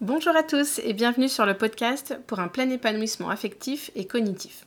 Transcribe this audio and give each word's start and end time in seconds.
Bonjour 0.00 0.36
à 0.36 0.44
tous 0.44 0.78
et 0.84 0.92
bienvenue 0.92 1.28
sur 1.28 1.44
le 1.44 1.54
podcast 1.54 2.20
pour 2.28 2.38
un 2.38 2.46
plein 2.46 2.70
épanouissement 2.70 3.30
affectif 3.30 3.90
et 3.96 4.06
cognitif. 4.06 4.64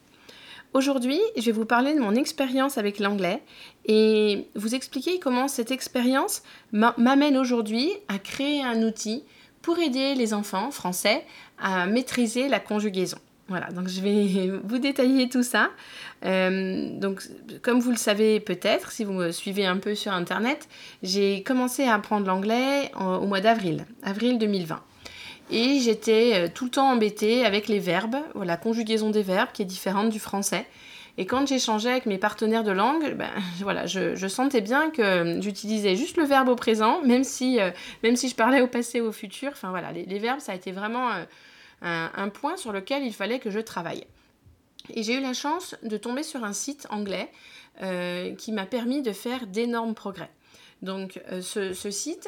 Aujourd'hui, 0.73 1.21
je 1.37 1.45
vais 1.45 1.53
vous 1.53 1.63
parler 1.63 1.93
de 1.93 2.01
mon 2.01 2.15
expérience 2.15 2.77
avec 2.77 2.99
l'anglais 2.99 3.41
et 3.85 4.49
vous 4.55 4.75
expliquer 4.75 5.19
comment 5.19 5.47
cette 5.47 5.71
expérience 5.71 6.43
m'amène 6.73 7.37
aujourd'hui 7.37 7.93
à 8.09 8.19
créer 8.19 8.61
un 8.61 8.83
outil 8.83 9.23
pour 9.61 9.79
aider 9.79 10.15
les 10.15 10.33
enfants 10.33 10.69
français 10.69 11.23
à 11.57 11.85
maîtriser 11.85 12.49
la 12.49 12.59
conjugaison. 12.59 13.17
Voilà, 13.47 13.67
donc 13.71 13.87
je 13.87 14.01
vais 14.01 14.51
vous 14.65 14.79
détailler 14.79 15.29
tout 15.29 15.43
ça. 15.43 15.69
Euh, 16.25 16.89
donc, 16.99 17.23
comme 17.61 17.79
vous 17.79 17.91
le 17.91 17.97
savez 17.97 18.41
peut-être, 18.41 18.91
si 18.91 19.05
vous 19.05 19.13
me 19.13 19.31
suivez 19.31 19.65
un 19.65 19.77
peu 19.77 19.95
sur 19.95 20.11
Internet, 20.11 20.67
j'ai 21.03 21.41
commencé 21.41 21.85
à 21.85 21.95
apprendre 21.95 22.27
l'anglais 22.27 22.91
au 22.99 23.27
mois 23.27 23.39
d'avril, 23.39 23.85
avril 24.03 24.37
2020. 24.37 24.83
Et 25.51 25.79
j'étais 25.79 26.31
euh, 26.33 26.47
tout 26.53 26.65
le 26.65 26.71
temps 26.71 26.89
embêtée 26.89 27.45
avec 27.45 27.67
les 27.67 27.79
verbes, 27.79 28.17
la 28.41 28.57
conjugaison 28.57 29.09
des 29.09 29.21
verbes 29.21 29.49
qui 29.53 29.61
est 29.61 29.65
différente 29.65 30.09
du 30.09 30.19
français. 30.19 30.65
Et 31.17 31.25
quand 31.25 31.45
j'échangeais 31.45 31.91
avec 31.91 32.05
mes 32.05 32.17
partenaires 32.17 32.63
de 32.63 32.71
langue, 32.71 33.15
ben, 33.15 33.29
voilà, 33.59 33.85
je, 33.85 34.27
sentais 34.27 34.61
bien 34.61 34.89
que 34.89 35.39
j'utilisais 35.41 35.95
juste 35.95 36.15
le 36.15 36.23
verbe 36.23 36.47
au 36.47 36.55
présent, 36.55 37.01
même 37.03 37.25
si, 37.25 37.59
euh, 37.59 37.71
même 38.01 38.15
si 38.15 38.29
je 38.29 38.35
parlais 38.35 38.61
au 38.61 38.67
passé 38.67 39.01
ou 39.01 39.07
au 39.07 39.11
futur. 39.11 39.49
Enfin 39.51 39.71
voilà, 39.71 39.91
les, 39.91 40.19
verbes, 40.19 40.39
ça 40.39 40.53
a 40.53 40.55
été 40.55 40.71
vraiment 40.71 41.09
un, 41.81 42.29
point 42.29 42.55
sur 42.55 42.71
lequel 42.71 43.03
il 43.03 43.13
fallait 43.13 43.39
que 43.39 43.49
je 43.49 43.59
travaille. 43.59 44.05
Et 44.93 45.03
j'ai 45.03 45.15
eu 45.15 45.21
la 45.21 45.33
chance 45.33 45.75
de 45.83 45.97
tomber 45.97 46.23
sur 46.23 46.43
un 46.43 46.53
site 46.53 46.87
anglais 46.89 47.29
euh, 47.81 48.35
qui 48.35 48.51
m'a 48.51 48.65
permis 48.65 49.01
de 49.01 49.11
faire 49.11 49.47
d'énormes 49.47 49.95
progrès. 49.95 50.29
Donc 50.81 51.21
euh, 51.31 51.41
ce, 51.41 51.91
site, 51.91 52.27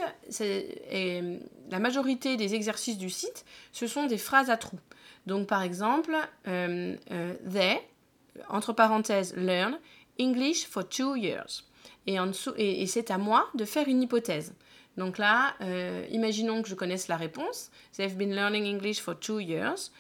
la 1.70 1.80
majorité 1.80 2.38
des 2.38 2.55
exercices 2.55 2.98
du 2.98 3.09
site, 3.09 3.45
ce 3.71 3.88
sont 3.88 4.05
des 4.05 4.17
phrases 4.17 4.49
à 4.49 4.57
trous. 4.57 4.80
Donc 5.25 5.48
par 5.48 5.63
exemple, 5.63 6.16
euh, 6.47 6.95
they, 7.52 7.80
entre 8.50 8.73
parenthèses, 8.73 9.36
learn 9.36 9.80
English 10.19 10.67
for 10.67 10.88
two 10.88 11.16
years. 11.16 11.66
Et, 12.05 12.17
et 12.58 12.88
c'est 12.88 13.11
à 13.11 13.17
moi 13.17 13.47
de 13.55 13.66
faire 13.66 13.88
une 13.88 14.02
hypothèse. 14.02 14.53
Donc 14.97 15.17
là, 15.17 15.55
euh, 15.61 16.05
imaginons 16.11 16.61
que 16.61 16.70
je 16.70 16.75
connaisse 16.75 17.08
la 17.08 17.17
réponse. 17.17 17.72
They've 17.97 18.16
been 18.16 18.36
learning 18.36 18.66
English 18.66 19.02
for 19.02 19.17
two 19.20 19.39
years. 19.39 19.92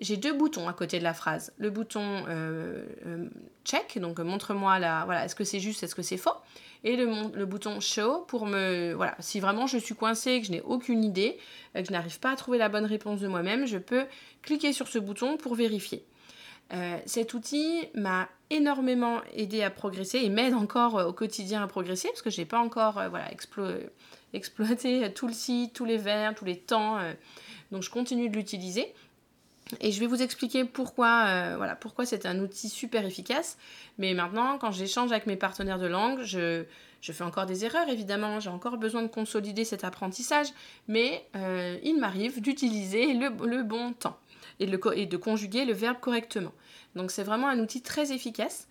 J'ai 0.00 0.16
deux 0.16 0.32
boutons 0.32 0.68
à 0.68 0.72
côté 0.72 0.98
de 0.98 1.04
la 1.04 1.14
phrase. 1.14 1.52
Le 1.58 1.70
bouton 1.70 2.24
euh, 2.28 2.84
euh, 3.06 3.28
check, 3.64 3.98
donc 3.98 4.18
montre-moi 4.18 4.78
la, 4.78 5.04
voilà, 5.04 5.24
est-ce 5.24 5.34
que 5.34 5.44
c'est 5.44 5.60
juste, 5.60 5.82
est-ce 5.82 5.94
que 5.94 6.02
c'est 6.02 6.16
faux, 6.16 6.36
et 6.84 6.96
le, 6.96 7.44
bouton 7.44 7.80
show 7.80 8.24
pour 8.26 8.46
me, 8.46 8.92
voilà, 8.94 9.14
si 9.20 9.40
vraiment 9.40 9.66
je 9.66 9.78
suis 9.78 9.94
coincée, 9.94 10.40
que 10.40 10.46
je 10.46 10.52
n'ai 10.52 10.62
aucune 10.62 11.04
idée, 11.04 11.38
que 11.74 11.84
je 11.84 11.92
n'arrive 11.92 12.18
pas 12.18 12.32
à 12.32 12.36
trouver 12.36 12.58
la 12.58 12.68
bonne 12.68 12.86
réponse 12.86 13.20
de 13.20 13.28
moi-même, 13.28 13.66
je 13.66 13.78
peux 13.78 14.04
cliquer 14.42 14.72
sur 14.72 14.88
ce 14.88 14.98
bouton 14.98 15.36
pour 15.36 15.54
vérifier. 15.54 16.04
cet 17.06 17.34
outil 17.34 17.88
m'a 17.94 18.28
énormément 18.50 19.20
aidé 19.34 19.62
à 19.62 19.70
progresser 19.70 20.18
et 20.18 20.28
m'aide 20.28 20.54
encore 20.54 20.94
au 21.06 21.12
quotidien 21.12 21.62
à 21.62 21.66
progresser 21.66 22.08
parce 22.08 22.22
que 22.22 22.30
je 22.30 22.40
n'ai 22.40 22.46
pas 22.46 22.58
encore 22.58 22.94
voilà, 23.08 23.30
exploiter 24.32 25.12
tout 25.14 25.26
le 25.26 25.32
site, 25.32 25.72
tous 25.72 25.84
les 25.84 25.98
verbes, 25.98 26.34
tous 26.34 26.44
les 26.44 26.58
temps. 26.58 26.98
Euh, 26.98 27.12
donc 27.70 27.82
je 27.82 27.90
continue 27.90 28.28
de 28.28 28.36
l'utiliser. 28.36 28.92
Et 29.80 29.92
je 29.92 30.00
vais 30.00 30.06
vous 30.06 30.22
expliquer 30.22 30.64
pourquoi, 30.64 31.24
euh, 31.26 31.54
voilà, 31.56 31.76
pourquoi 31.76 32.04
c'est 32.06 32.26
un 32.26 32.38
outil 32.40 32.68
super 32.68 33.04
efficace. 33.04 33.56
Mais 33.98 34.14
maintenant, 34.14 34.58
quand 34.58 34.70
j'échange 34.70 35.12
avec 35.12 35.26
mes 35.26 35.36
partenaires 35.36 35.78
de 35.78 35.86
langue, 35.86 36.22
je, 36.22 36.64
je 37.00 37.12
fais 37.12 37.24
encore 37.24 37.46
des 37.46 37.64
erreurs, 37.64 37.88
évidemment. 37.88 38.40
J'ai 38.40 38.50
encore 38.50 38.76
besoin 38.76 39.02
de 39.02 39.08
consolider 39.08 39.64
cet 39.64 39.84
apprentissage. 39.84 40.48
Mais 40.88 41.26
euh, 41.36 41.78
il 41.82 41.98
m'arrive 41.98 42.40
d'utiliser 42.40 43.14
le, 43.14 43.62
bon 43.62 43.92
temps 43.92 44.18
et 44.60 44.66
de 44.66 45.16
conjuguer 45.16 45.64
le 45.64 45.72
verbe 45.72 45.98
correctement. 46.00 46.52
Donc 46.94 47.10
c'est 47.10 47.24
vraiment 47.24 47.48
un 47.48 47.58
outil 47.58 47.82
très 47.82 48.12
efficace. 48.12 48.68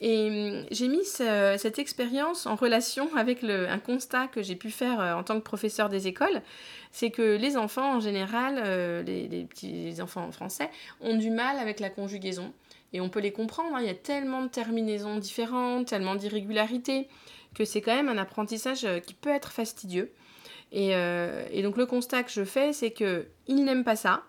Et 0.00 0.28
hum, 0.28 0.66
j'ai 0.70 0.88
mis 0.88 1.04
cette 1.04 1.78
expérience 1.78 2.46
en 2.46 2.54
relation 2.54 3.14
avec 3.16 3.44
un 3.44 3.78
constat 3.78 4.28
que 4.28 4.42
j'ai 4.42 4.56
pu 4.56 4.70
faire 4.70 5.00
euh, 5.00 5.14
en 5.14 5.22
tant 5.22 5.38
que 5.38 5.44
professeur 5.44 5.88
des 5.88 6.06
écoles. 6.06 6.42
C'est 6.90 7.10
que 7.10 7.36
les 7.36 7.56
enfants, 7.56 7.96
en 7.96 8.00
général, 8.00 8.60
euh, 8.64 9.02
les, 9.02 9.44
petits 9.44 10.00
enfants 10.00 10.30
français, 10.32 10.70
ont 11.00 11.16
du 11.16 11.30
mal 11.30 11.58
avec 11.58 11.80
la 11.80 11.90
conjugaison. 11.90 12.52
Et 12.92 13.00
on 13.00 13.08
peut 13.08 13.20
les 13.20 13.32
comprendre, 13.32 13.76
hein. 13.76 13.80
il 13.80 13.86
y 13.86 13.90
a 13.90 13.94
tellement 13.94 14.42
de 14.42 14.48
terminaisons 14.48 15.18
différentes, 15.18 15.86
tellement 15.86 16.16
d'irrégularités, 16.16 17.06
que 17.54 17.64
c'est 17.64 17.80
quand 17.80 17.94
même 17.94 18.08
un 18.08 18.18
apprentissage 18.18 18.84
euh, 18.84 19.00
qui 19.00 19.14
peut 19.14 19.30
être 19.30 19.52
fastidieux. 19.52 20.12
Et, 20.72 20.90
et 20.90 21.62
donc 21.64 21.76
le 21.76 21.84
constat 21.84 22.22
que 22.22 22.30
je 22.30 22.44
fais, 22.44 22.72
c'est 22.72 22.92
qu'ils 22.92 23.26
n'aiment 23.48 23.82
pas 23.82 23.96
ça 23.96 24.22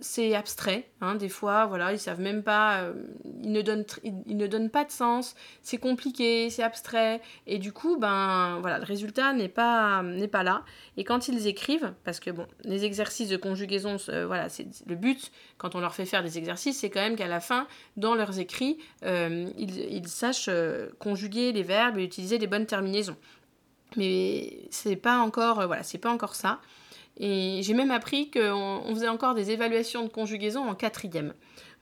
c'est 0.00 0.34
abstrait. 0.34 0.88
Hein, 1.00 1.14
des 1.14 1.28
fois, 1.28 1.66
voilà, 1.66 1.92
ils 1.92 1.98
savent 1.98 2.20
même 2.20 2.42
pas, 2.42 2.80
euh, 2.80 2.94
ils, 3.42 3.52
ne 3.52 3.62
donnent 3.62 3.84
ils, 4.04 4.36
ne 4.36 4.46
donnent 4.46 4.70
pas 4.70 4.84
de 4.84 4.90
sens, 4.90 5.34
c'est 5.62 5.78
compliqué, 5.78 6.50
c'est 6.50 6.62
abstrait, 6.62 7.20
et 7.46 7.58
du 7.58 7.72
coup, 7.72 7.96
ben 7.96 8.58
voilà, 8.60 8.78
le 8.78 8.84
résultat 8.84 9.32
n'est 9.32 9.48
pas, 9.48 10.02
n'est 10.02 10.28
pas 10.28 10.42
là. 10.42 10.64
Et 10.96 11.04
quand 11.04 11.28
ils 11.28 11.46
écrivent, 11.46 11.94
parce 12.04 12.20
que 12.20 12.30
bon, 12.30 12.46
les 12.64 12.84
exercices 12.84 13.28
de 13.28 13.36
conjugaison, 13.36 13.96
euh, 14.08 14.26
voilà, 14.26 14.48
c'est 14.48 14.66
le 14.86 14.96
but 14.96 15.30
quand 15.58 15.74
on 15.74 15.80
leur 15.80 15.94
fait 15.94 16.06
faire 16.06 16.22
des 16.22 16.38
exercices, 16.38 16.78
c'est 16.80 16.90
quand 16.90 17.00
même 17.00 17.16
qu'à 17.16 17.28
la 17.28 17.40
fin, 17.40 17.66
dans 17.96 18.14
leurs 18.14 18.38
écrits, 18.38 18.78
euh, 19.04 19.48
ils, 19.58 19.78
ils, 19.78 20.08
sachent 20.08 20.50
conjuguer 20.98 21.52
les 21.52 21.62
verbes 21.62 21.98
et 21.98 22.04
utiliser 22.04 22.38
les 22.38 22.46
bonnes 22.46 22.66
terminaisons. 22.66 23.16
Mais 23.96 24.66
c'est 24.70 24.96
pas 24.96 25.18
encore, 25.18 25.66
voilà, 25.66 25.82
c'est 25.82 25.98
pas 25.98 26.10
encore 26.10 26.34
ça. 26.34 26.60
Et 27.18 27.60
j'ai 27.62 27.74
même 27.74 27.90
appris 27.90 28.30
qu'on 28.30 28.84
faisait 28.90 29.08
encore 29.08 29.34
des 29.34 29.50
évaluations 29.50 30.04
de 30.04 30.08
conjugaison 30.08 30.68
en 30.68 30.74
quatrième. 30.74 31.32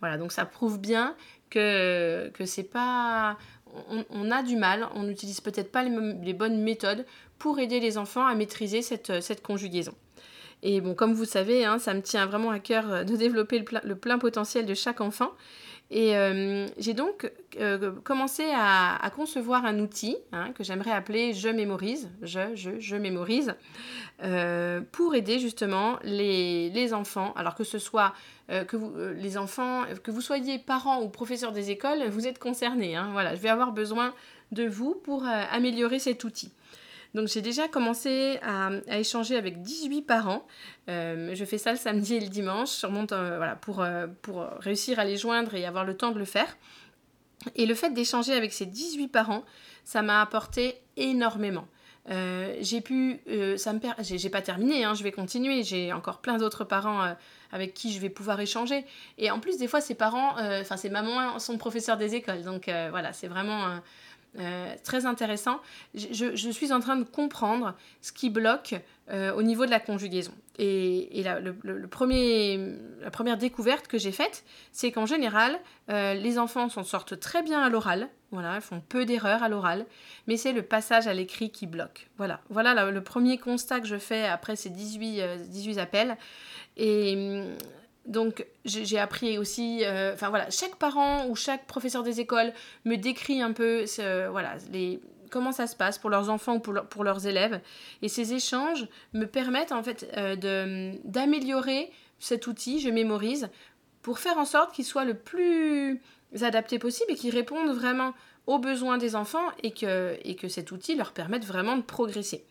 Voilà, 0.01 0.17
donc 0.17 0.33
ça 0.33 0.45
prouve 0.45 0.79
bien 0.79 1.17
que, 1.51 2.31
que 2.35 2.45
c'est 2.45 2.65
pas. 2.65 3.37
On, 4.11 4.31
a 4.31 4.45
du 4.45 4.55
mal, 4.55 4.87
on 4.95 5.03
n'utilise 5.03 5.41
peut-être 5.41 5.73
pas 5.73 5.83
les, 5.83 6.33
bonnes 6.33 6.63
méthodes 6.63 7.05
pour 7.39 7.59
aider 7.59 7.81
les 7.81 7.99
enfants 7.99 8.25
à 8.25 8.35
maîtriser 8.37 8.83
cette, 8.83 9.43
conjugaison. 9.43 9.95
Et 10.63 10.81
bon, 10.81 10.95
comme 10.95 11.13
vous 11.13 11.25
savez, 11.25 11.65
hein, 11.65 11.81
ça 11.81 11.93
me 11.93 12.01
tient 12.01 12.25
vraiment 12.27 12.51
à 12.51 12.61
cœur 12.61 13.05
de 13.05 13.17
développer 13.17 13.65
le 13.83 13.97
plein 13.97 14.19
potentiel 14.19 14.65
de 14.65 14.75
chaque 14.75 15.01
enfant. 15.01 15.33
Et 15.91 16.17
euh, 16.17 16.67
j'ai 16.79 16.95
donc 16.95 17.31
euh, 17.61 17.93
commencé 18.03 18.45
à, 18.55 19.11
concevoir 19.15 19.65
un 19.65 19.79
outil 19.79 20.17
hein, 20.33 20.53
que 20.53 20.65
j'aimerais 20.65 20.91
appeler 20.91 21.35
Je 21.35 21.49
mémorise, 21.49 22.11
je, 22.23 22.41
je, 22.55 22.97
mémorise, 22.97 23.55
euh, 24.23 24.81
pour 24.93 25.15
aider 25.15 25.39
justement 25.39 25.99
les, 26.03 26.71
les, 26.71 26.95
enfants, 26.95 27.33
alors 27.37 27.55
que 27.55 27.65
ce 27.65 27.79
soit 27.79 28.15
que 28.49 28.77
vous, 28.77 28.93
les 29.15 29.39
enfants, 29.39 29.85
que 30.03 30.11
vous 30.11 30.21
soyez 30.21 30.59
parents 30.59 31.01
ou 31.03 31.09
professeurs 31.09 31.53
des 31.53 31.71
écoles, 31.71 32.09
vous 32.09 32.27
êtes 32.27 32.39
concernés. 32.39 32.97
Hein, 32.97 33.11
voilà, 33.13 33.35
je 33.35 33.41
vais 33.41 33.49
avoir 33.49 33.73
besoin 33.73 34.13
de 34.53 34.67
vous 34.67 34.95
pour 34.95 35.25
améliorer 35.25 35.99
cet 35.99 36.25
outil. 36.25 36.53
Donc 37.15 37.29
j'ai 37.29 37.43
déjà 37.43 37.69
commencé 37.69 38.41
à, 38.43 38.71
échanger 38.99 39.37
avec 39.37 39.63
18 39.63 40.03
parents. 40.03 40.47
Euh, 40.89 41.35
je 41.35 41.45
fais 41.45 41.59
ça 41.59 41.71
le 41.71 41.79
samedi 41.79 42.17
et 42.17 42.21
le 42.21 42.29
dimanche, 42.29 42.71
sûrement 42.71 43.07
euh, 43.13 43.37
voilà, 43.37 43.55
pour, 43.55 43.81
euh, 43.81 44.09
pour 44.23 44.45
réussir 44.59 44.99
à 44.99 45.05
les 45.05 45.17
joindre 45.17 45.55
et 45.55 45.65
avoir 45.65 45.85
le 45.85 45.97
temps 45.97 46.11
de 46.11 46.19
le 46.19 46.25
faire. 46.25 46.57
Et 47.55 47.67
le 47.67 47.75
fait 47.75 47.91
d'échanger 47.91 48.33
avec 48.33 48.53
ces 48.53 48.67
18 48.67 49.09
parents, 49.09 49.45
ça 49.85 50.03
m'a 50.03 50.21
apporté 50.21 50.81
énormément. 50.97 51.69
j'ai 52.09 52.81
pu, 52.81 53.21
ça 53.59 53.73
me 53.73 53.81
j'ai 54.01 54.31
pas 54.31 54.43
terminé, 54.43 54.85
hein, 54.85 54.95
je 54.95 55.05
vais 55.05 55.13
continuer. 55.13 55.63
J'ai 55.63 55.93
encore 55.93 56.21
plein 56.21 56.39
d'autres 56.39 56.65
parents 56.65 57.15
avec 57.53 57.75
qui 57.75 57.93
je 57.93 58.01
vais 58.01 58.09
pouvoir 58.09 58.41
échanger. 58.41 58.87
Et 59.19 59.31
en 59.31 59.41
plus, 59.41 59.59
des 59.59 59.69
fois, 59.69 59.83
ces 59.83 59.95
parents, 59.95 60.37
enfin, 60.61 60.79
ces 60.79 60.89
mamans 60.89 61.39
sont 61.39 61.59
professeurs 61.59 61.99
des 61.99 62.15
écoles, 62.15 62.43
donc 62.43 62.71
voilà, 62.91 63.13
c'est 63.13 63.29
vraiment 63.29 63.79
euh, 64.39 64.75
très 64.83 65.07
intéressant. 65.07 65.61
Je, 65.95 66.51
suis 66.51 66.73
en 66.73 66.81
train 66.81 66.97
de 66.97 67.05
comprendre 67.05 67.75
ce 68.01 68.13
qui 68.13 68.31
bloque 68.31 68.75
euh, 69.11 69.33
au 69.35 69.43
niveau 69.43 69.65
de 69.65 69.71
la 69.71 69.79
conjugaison. 69.79 70.33
Et, 70.59 71.23
la, 71.23 71.41
première 71.91 73.37
découverte 73.39 73.87
que 73.87 73.99
j'ai 73.99 74.13
faite, 74.13 74.45
c'est 74.73 74.91
qu'en 74.91 75.07
général, 75.07 75.59
euh, 75.91 76.15
les 76.15 76.39
enfants 76.39 76.69
s'en 76.69 76.83
sortent 76.83 77.19
très 77.21 77.43
bien 77.43 77.61
à 77.63 77.69
l'oral. 77.69 78.09
Voilà, 78.33 78.57
ils 78.57 78.61
font 78.61 78.81
peu 78.81 79.05
d'erreurs 79.05 79.45
à 79.45 79.49
l'oral, 79.49 79.87
mais 80.27 80.37
c'est 80.37 80.53
le 80.53 80.63
passage 80.63 81.07
à 81.07 81.15
l'écrit 81.15 81.51
qui 81.51 81.67
bloque. 81.67 82.09
Voilà, 82.17 82.41
voilà 82.51 82.91
le 82.91 83.05
premier 83.05 83.39
constat 83.39 83.81
que 83.81 83.87
je 83.87 83.99
fais 83.99 84.25
après 84.25 84.57
ces 84.57 84.71
18, 84.71 85.49
18 85.49 85.79
appels. 85.79 86.17
Et 86.77 87.45
donc 88.07 88.47
j'ai 88.65 88.99
appris 88.99 89.39
aussi, 89.39 89.85
euh, 89.85 90.13
enfin 90.15 90.29
voilà, 90.29 90.51
chaque 90.51 90.77
parent 90.77 91.27
ou 91.27 91.37
chaque 91.37 91.67
professeur 91.67 92.03
des 92.03 92.21
écoles 92.21 92.53
me 92.85 92.97
décrit 92.97 93.41
un 93.41 93.53
peu, 93.53 93.85
voilà, 94.31 94.57
les, 94.73 95.01
comment 95.35 95.51
ça 95.51 95.67
se 95.67 95.75
passe 95.75 95.99
pour 95.99 96.11
leurs 96.11 96.31
enfants 96.31 96.55
ou 96.55 96.61
pour, 96.61 96.75
pour 96.89 97.03
leurs 97.03 97.27
élèves. 97.27 97.61
Et 98.03 98.09
ces 98.09 98.35
échanges 98.35 98.87
me 99.15 99.25
permettent 99.25 99.73
en 99.73 99.83
fait 99.83 100.09
euh, 100.17 100.95
d'améliorer 101.05 101.91
cet 102.21 102.47
outil, 102.47 102.79
je 102.79 102.89
mémorise, 102.89 103.49
pour 104.03 104.21
faire 104.21 104.39
en 104.39 104.45
sorte 104.45 104.73
qu'il 104.73 104.85
soit 104.85 105.05
le 105.05 105.15
plus 105.15 106.01
adapté 106.41 106.79
possible 106.79 107.11
et 107.11 107.15
qu'il 107.17 107.35
réponde 107.35 107.69
vraiment 107.71 108.15
aux 108.47 108.59
besoins 108.59 108.99
des 108.99 109.17
enfants 109.17 109.47
et 109.63 109.71
que, 109.71 110.19
et 110.23 110.37
que 110.37 110.49
cet 110.49 110.71
outil 110.73 110.95
leur 110.97 111.13
permette 111.13 111.45
vraiment 111.45 111.77
de 111.77 111.83
progresser. 111.83 112.45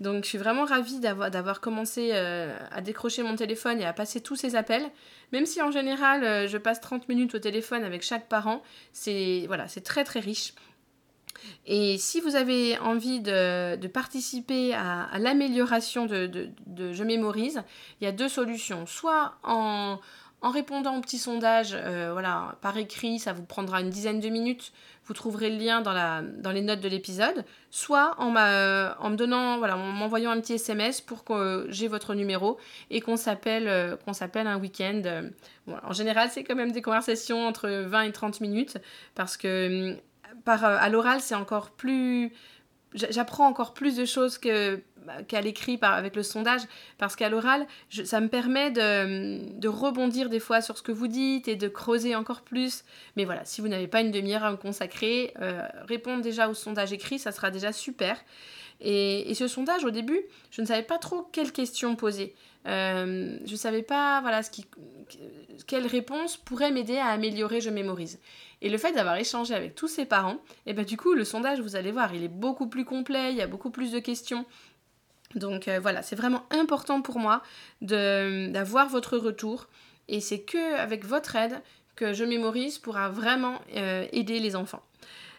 Donc 0.00 0.24
je 0.24 0.28
suis 0.28 0.38
vraiment 0.38 0.64
ravie 0.64 1.00
d'avoir 1.00 1.60
commencé 1.60 2.10
euh, 2.12 2.56
à 2.70 2.80
décrocher 2.80 3.22
mon 3.22 3.36
téléphone 3.36 3.80
et 3.80 3.84
à 3.84 3.92
passer 3.92 4.20
tous 4.20 4.36
ces 4.36 4.56
appels. 4.56 4.88
Même 5.32 5.46
si 5.46 5.62
en 5.62 5.70
général 5.70 6.24
euh, 6.24 6.48
je 6.48 6.58
passe 6.58 6.80
30 6.80 7.08
minutes 7.08 7.34
au 7.34 7.38
téléphone 7.38 7.84
avec 7.84 8.02
chaque 8.02 8.28
parent, 8.28 8.62
c'est 8.92 9.44
voilà, 9.46 9.66
très 9.66 10.04
très 10.04 10.20
riche. 10.20 10.54
Et 11.66 11.98
si 11.98 12.20
vous 12.20 12.36
avez 12.36 12.78
envie 12.78 13.20
de, 13.20 13.86
participer 13.88 14.74
à, 14.74 15.08
l'amélioration 15.18 16.06
de, 16.06 16.26
de, 16.66 16.92
Je 16.92 17.04
mémorise, 17.04 17.62
il 18.00 18.04
y 18.04 18.06
a 18.06 18.12
deux 18.12 18.28
solutions. 18.28 18.86
Soit 18.86 19.34
en, 19.42 19.98
en 20.42 20.50
répondant 20.50 20.96
au 20.96 21.00
petit 21.00 21.18
sondage, 21.18 21.70
euh, 21.72 22.10
voilà, 22.12 22.56
par 22.60 22.76
écrit, 22.76 23.18
ça 23.18 23.32
vous 23.32 23.44
prendra 23.44 23.80
une 23.80 23.90
dizaine 23.90 24.20
de 24.20 24.28
minutes. 24.28 24.72
Vous 25.04 25.14
trouverez 25.14 25.50
le 25.50 25.56
lien 25.56 25.80
dans, 25.80 26.52
les 26.52 26.60
notes 26.60 26.80
de 26.80 26.88
l'épisode. 26.88 27.44
Soit 27.70 28.14
en, 28.18 28.34
en 28.34 29.10
me 29.10 29.16
donnant, 29.16 29.58
voilà, 29.58 29.76
en 29.76 29.92
m'envoyant 29.92 30.30
un 30.32 30.40
petit 30.40 30.54
SMS 30.54 31.00
pour 31.00 31.24
que 31.24 31.66
j'ai 31.70 31.88
votre 31.88 32.14
numéro 32.14 32.58
et 32.90 33.00
qu'on 33.00 33.16
s'appelle, 33.16 33.68
euh, 33.68 33.96
un 34.34 34.58
week-end. 34.58 35.02
en 35.66 35.92
général, 35.92 36.28
c'est 36.30 36.44
quand 36.44 36.56
même 36.56 36.72
des 36.72 36.82
conversations 36.82 37.46
entre 37.46 37.68
20 37.68 38.02
et 38.02 38.12
30 38.12 38.40
minutes 38.40 38.78
parce 39.14 39.36
que 39.36 39.96
euh, 40.48 40.76
à 40.78 40.88
l'oral, 40.88 41.20
c'est 41.20 41.34
encore 41.34 41.70
plus 41.70 42.32
j'apprends 42.94 43.46
encore 43.46 43.72
plus 43.72 43.96
de 43.96 44.04
choses 44.04 44.38
que 44.38 44.82
qu'à 45.28 45.40
l'écrit 45.40 45.78
avec 45.82 46.16
le 46.16 46.22
sondage 46.22 46.62
parce 46.98 47.16
qu'à 47.16 47.28
l'oral 47.28 47.66
ça 48.04 48.20
me 48.20 48.28
permet 48.28 48.70
de, 48.70 49.68
rebondir 49.68 50.28
des 50.28 50.40
fois 50.40 50.60
sur 50.60 50.76
ce 50.76 50.82
que 50.82 50.92
vous 50.92 51.08
dites 51.08 51.48
et 51.48 51.56
de 51.56 51.68
creuser 51.68 52.14
encore 52.14 52.42
plus. 52.42 52.84
Mais 53.16 53.24
voilà 53.24 53.44
si 53.44 53.60
vous 53.60 53.68
n'avez 53.68 53.88
pas 53.88 54.00
une 54.00 54.10
demi-heure 54.10 54.44
à 54.44 54.50
me 54.50 54.56
consacrer 54.56 55.32
euh, 55.40 55.66
répondre 55.86 56.22
déjà 56.22 56.48
au 56.48 56.54
sondage 56.54 56.92
écrit 56.92 57.18
ça 57.18 57.32
sera 57.32 57.50
déjà 57.50 57.72
super. 57.72 58.18
Et, 58.84 59.32
ce 59.34 59.46
sondage 59.48 59.84
au 59.84 59.90
début 59.90 60.20
je 60.50 60.60
ne 60.60 60.66
savais 60.66 60.82
pas 60.82 60.98
trop 60.98 61.28
quelles 61.32 61.52
questions 61.52 61.96
poser. 61.96 62.34
Euh, 62.66 63.38
je 63.44 63.52
ne 63.52 63.56
savais 63.56 63.82
pas 63.82 64.20
voilà 64.20 64.42
ce 64.42 64.50
qui, 64.50 64.66
quelle 65.66 65.86
réponse 65.86 66.36
pourrait 66.36 66.70
m'aider 66.70 66.98
à 66.98 67.06
améliorer 67.06 67.60
je 67.60 67.70
mémorise. 67.70 68.18
Et 68.62 68.68
le 68.68 68.78
fait 68.78 68.92
d'avoir 68.92 69.16
échangé 69.16 69.54
avec 69.54 69.74
tous 69.74 69.88
ses 69.88 70.04
parents, 70.04 70.38
et 70.66 70.70
eh 70.70 70.72
ben 70.72 70.84
du 70.84 70.96
coup, 70.96 71.14
le 71.14 71.24
sondage, 71.24 71.60
vous 71.60 71.74
allez 71.74 71.90
voir, 71.90 72.14
il 72.14 72.22
est 72.22 72.28
beaucoup 72.28 72.68
plus 72.68 72.84
complet, 72.84 73.32
il 73.32 73.36
y 73.36 73.42
a 73.42 73.48
beaucoup 73.48 73.70
plus 73.70 73.90
de 73.90 73.98
questions. 73.98 74.46
Donc 75.34 75.68
euh, 75.68 75.80
voilà, 75.80 76.02
c'est 76.02 76.16
vraiment 76.16 76.44
important 76.50 77.02
pour 77.02 77.18
moi 77.18 77.42
d'avoir 77.80 78.88
votre 78.88 79.16
retour. 79.16 79.68
Et 80.08 80.20
c'est 80.20 80.40
que 80.40 80.76
avec 80.76 81.04
votre 81.04 81.36
aide 81.36 81.60
que 81.96 82.12
je 82.12 82.24
mémorise 82.24 82.78
pourra 82.78 83.08
vraiment 83.08 83.60
euh, 83.76 84.06
aider 84.12 84.40
les 84.40 84.56
enfants. 84.56 84.82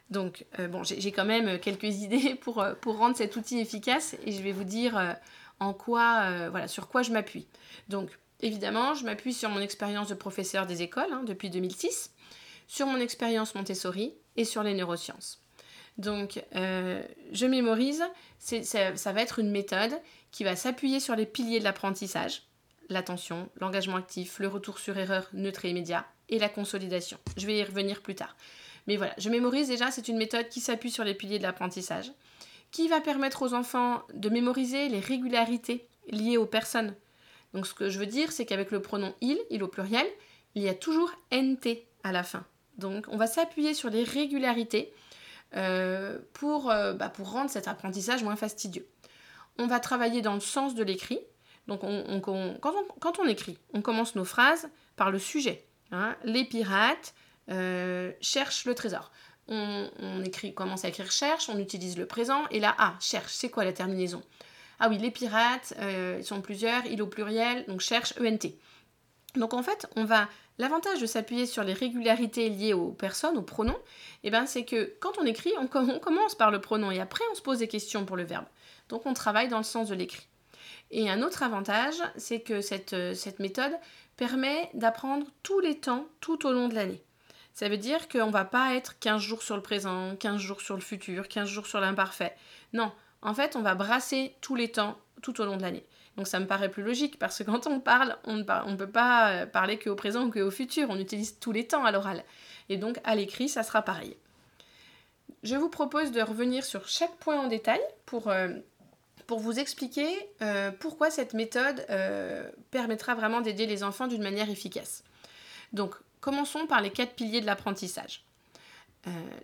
Donc 0.09 0.45
euh, 0.59 0.67
bon, 0.67 0.83
j'ai 0.83 1.11
quand 1.11 1.25
même 1.25 1.59
quelques 1.59 1.83
idées 2.03 2.35
pour, 2.35 2.63
rendre 2.85 3.15
cet 3.15 3.35
outil 3.35 3.59
efficace 3.59 4.15
et 4.25 4.31
je 4.31 4.41
vais 4.41 4.51
vous 4.51 4.63
dire 4.63 5.17
en 5.59 5.73
quoi, 5.73 6.49
voilà, 6.49 6.67
sur 6.67 6.87
quoi 6.87 7.01
je 7.01 7.11
m'appuie. 7.11 7.47
Donc 7.89 8.09
évidemment, 8.41 8.93
je 8.93 9.05
m'appuie 9.05 9.33
sur 9.33 9.49
mon 9.49 9.59
expérience 9.59 10.09
de 10.09 10.15
professeur 10.15 10.65
des 10.65 10.81
écoles 10.81 11.11
hein, 11.11 11.23
depuis 11.25 11.49
2006 11.49 12.11
sur 12.67 12.87
mon 12.87 12.97
expérience 12.97 13.55
Montessori 13.55 14.13
et 14.35 14.45
sur 14.45 14.63
les 14.63 14.73
neurosciences. 14.73 15.42
Donc, 15.97 16.43
euh, 16.55 17.03
je 17.31 17.45
mémorise, 17.45 18.03
ça, 18.39 18.95
ça 18.95 19.11
va 19.11 19.21
être 19.21 19.39
une 19.39 19.51
méthode 19.51 19.93
qui 20.31 20.43
va 20.43 20.55
s'appuyer 20.55 20.99
sur 20.99 21.15
les 21.15 21.25
piliers 21.25 21.59
de 21.59 21.63
l'apprentissage, 21.63 22.43
l'attention, 22.89 23.49
l'engagement 23.59 23.97
actif, 23.97 24.39
le 24.39 24.47
retour 24.47 24.79
sur 24.79 24.97
erreur 24.97 25.29
neutre 25.33 25.65
et 25.65 25.69
immédiat, 25.69 26.05
et 26.29 26.39
la 26.39 26.49
consolidation. 26.49 27.17
Je 27.37 27.45
vais 27.45 27.57
y 27.57 27.63
revenir 27.63 28.01
plus 28.01 28.15
tard. 28.15 28.35
Mais 28.87 28.97
voilà, 28.97 29.13
je 29.17 29.29
mémorise 29.29 29.67
déjà, 29.67 29.91
c'est 29.91 30.07
une 30.07 30.17
méthode 30.17 30.49
qui 30.49 30.59
s'appuie 30.59 30.91
sur 30.91 31.03
les 31.03 31.13
piliers 31.13 31.37
de 31.37 31.43
l'apprentissage, 31.43 32.11
qui 32.71 32.87
va 32.87 33.01
permettre 33.01 33.43
aux 33.43 33.53
enfants 33.53 34.01
de 34.13 34.29
mémoriser 34.29 34.89
les 34.89 34.99
régularités 34.99 35.87
liées 36.09 36.37
aux 36.37 36.47
personnes. 36.47 36.95
Donc 37.53 37.67
ce 37.67 37.73
que 37.73 37.89
je 37.89 37.99
veux 37.99 38.07
dire, 38.07 38.31
c'est 38.31 38.45
qu'avec 38.45 38.71
le 38.71 38.81
pronom 38.81 39.13
il, 39.21 39.39
il 39.51 39.63
au 39.63 39.67
pluriel, 39.67 40.07
il 40.55 40.63
y 40.63 40.69
a 40.69 40.73
toujours 40.73 41.11
nt 41.31 41.77
à 42.03 42.11
la 42.11 42.23
fin. 42.23 42.45
Donc 42.77 43.05
on 43.09 43.17
va 43.17 43.27
s'appuyer 43.27 43.73
sur 43.73 43.89
les 43.89 44.03
régularités 44.03 44.91
euh, 45.55 46.17
pour, 46.33 46.71
euh, 46.71 46.93
bah, 46.93 47.09
pour 47.09 47.31
rendre 47.31 47.49
cet 47.49 47.67
apprentissage 47.67 48.23
moins 48.23 48.35
fastidieux. 48.35 48.87
On 49.59 49.67
va 49.67 49.79
travailler 49.79 50.21
dans 50.21 50.33
le 50.33 50.39
sens 50.39 50.73
de 50.73 50.83
l'écrit. 50.83 51.19
Donc 51.67 51.81
quand, 52.21 53.19
on, 53.19 53.27
écrit, 53.27 53.57
on 53.73 53.81
commence 53.81 54.15
nos 54.15 54.25
phrases 54.25 54.67
par 54.95 55.11
le 55.11 55.19
sujet. 55.19 55.65
Hein. 55.91 56.15
Les 56.23 56.43
pirates 56.43 57.13
euh, 57.49 58.11
cherchent 58.19 58.65
le 58.65 58.75
trésor. 58.75 59.11
On, 59.47 60.23
écrit, 60.23 60.53
commence 60.53 60.85
à 60.85 60.87
écrire 60.87 61.11
cherche, 61.11 61.49
on 61.49 61.57
utilise 61.57 61.97
le 61.97 62.05
présent, 62.05 62.47
et 62.49 62.59
là, 62.61 62.73
ah, 62.77 62.95
cherche, 63.01 63.33
c'est 63.33 63.49
quoi 63.49 63.65
la 63.65 63.73
terminaison? 63.73 64.21
Ah 64.79 64.87
oui, 64.89 64.97
les 64.97 65.11
pirates, 65.11 65.73
ils 66.17 66.23
sont 66.23 66.41
plusieurs, 66.41 66.85
il 66.85 67.01
au 67.01 67.07
pluriel, 67.07 67.65
donc 67.67 67.81
cherche 67.81 68.13
ENT. 68.19 68.53
Donc 69.35 69.53
en 69.53 69.63
fait, 69.63 69.87
on 69.95 70.05
va 70.05 70.27
l'avantage 70.59 71.01
de 71.01 71.05
s'appuyer 71.05 71.45
sur 71.45 71.63
les 71.63 71.73
régularités 71.73 72.49
liées 72.49 72.73
aux 72.73 72.91
personnes, 72.91 73.37
aux 73.37 73.43
pronoms, 73.43 73.79
eh 74.23 74.29
ben, 74.29 74.45
c'est 74.45 74.65
que 74.65 74.93
quand 74.99 75.17
on 75.19 75.25
écrit, 75.25 75.51
on, 75.59 75.67
commence 75.67 76.35
par 76.35 76.51
le 76.51 76.61
pronom 76.61 76.91
et 76.91 76.99
après 76.99 77.23
on 77.31 77.35
se 77.35 77.41
pose 77.41 77.59
des 77.59 77.67
questions 77.67 78.05
pour 78.05 78.15
le 78.15 78.23
verbe. 78.23 78.45
Donc 78.89 79.05
on 79.05 79.13
travaille 79.13 79.47
dans 79.47 79.57
le 79.57 79.63
sens 79.63 79.89
de 79.89 79.95
l'écrit. 79.95 80.27
Et 80.91 81.09
un 81.09 81.23
autre 81.23 81.41
avantage, 81.41 81.95
c'est 82.17 82.41
que 82.41 82.61
cette, 82.61 82.93
euh, 82.93 83.15
cette 83.15 83.39
méthode 83.39 83.73
permet 84.15 84.69
d'apprendre 84.75 85.25
tous 85.41 85.59
les 85.59 85.79
temps 85.79 86.05
tout 86.19 86.45
au 86.45 86.51
long 86.51 86.67
de 86.67 86.75
l'année. 86.75 87.03
Ça 87.55 87.69
veut 87.69 87.77
dire 87.77 88.07
qu'on 88.07 88.27
ne 88.27 88.31
va 88.31 88.45
pas 88.45 88.75
être 88.75 88.99
15 88.99 89.21
jours 89.21 89.41
sur 89.41 89.55
le 89.55 89.61
présent, 89.61 90.15
15 90.15 90.37
jours 90.39 90.61
sur 90.61 90.75
le 90.75 90.81
futur, 90.81 91.27
15 91.27 91.47
jours 91.49 91.65
sur 91.65 91.79
l'imparfait. 91.79 92.35
Non, 92.73 92.91
en 93.21 93.33
fait, 93.33 93.55
on 93.55 93.61
va 93.61 93.73
brasser 93.73 94.35
tous 94.41 94.55
les 94.55 94.71
temps 94.71 94.97
tout 95.21 95.39
au 95.41 95.45
long 95.45 95.57
de 95.57 95.61
l'année. 95.61 95.85
Donc 96.17 96.27
ça 96.27 96.39
me 96.39 96.45
paraît 96.45 96.69
plus 96.69 96.83
logique 96.83 97.17
parce 97.17 97.39
que 97.39 97.43
quand 97.43 97.65
on 97.67 97.79
parle, 97.79 98.17
on 98.25 98.35
ne 98.35 98.75
peut 98.75 98.89
pas 98.89 99.31
euh, 99.31 99.45
parler 99.45 99.79
qu'au 99.79 99.95
présent 99.95 100.25
ou 100.25 100.31
qu'au 100.31 100.51
futur, 100.51 100.89
on 100.89 100.99
utilise 100.99 101.39
tous 101.39 101.51
les 101.51 101.65
temps 101.65 101.85
à 101.85 101.91
l'oral. 101.91 102.23
Et 102.69 102.77
donc 102.77 102.99
à 103.03 103.15
l'écrit, 103.15 103.49
ça 103.49 103.63
sera 103.63 103.81
pareil. 103.81 104.15
Je 105.41 105.55
vous 105.55 105.69
propose 105.69 106.11
de 106.11 106.21
revenir 106.21 106.63
sur 106.63 106.87
chaque 106.87 107.15
point 107.15 107.39
en 107.39 107.47
détail 107.47 107.81
pour, 108.05 108.27
euh, 108.27 108.49
pour 109.25 109.39
vous 109.39 109.59
expliquer 109.59 110.07
euh, 110.41 110.71
pourquoi 110.71 111.09
cette 111.09 111.33
méthode 111.33 111.85
permettra 112.71 113.15
vraiment 113.15 113.41
d'aider 113.41 113.65
les 113.65 113.83
enfants 113.83 114.07
d'une 114.07 114.23
manière 114.23 114.49
efficace. 114.49 115.03
Donc 115.73 115.95
commençons 116.21 116.67
par 116.67 116.81
les 116.81 116.91
quatre 116.91 117.15
piliers 117.15 117.41
de 117.41 117.45
l'apprentissage. 117.45 118.23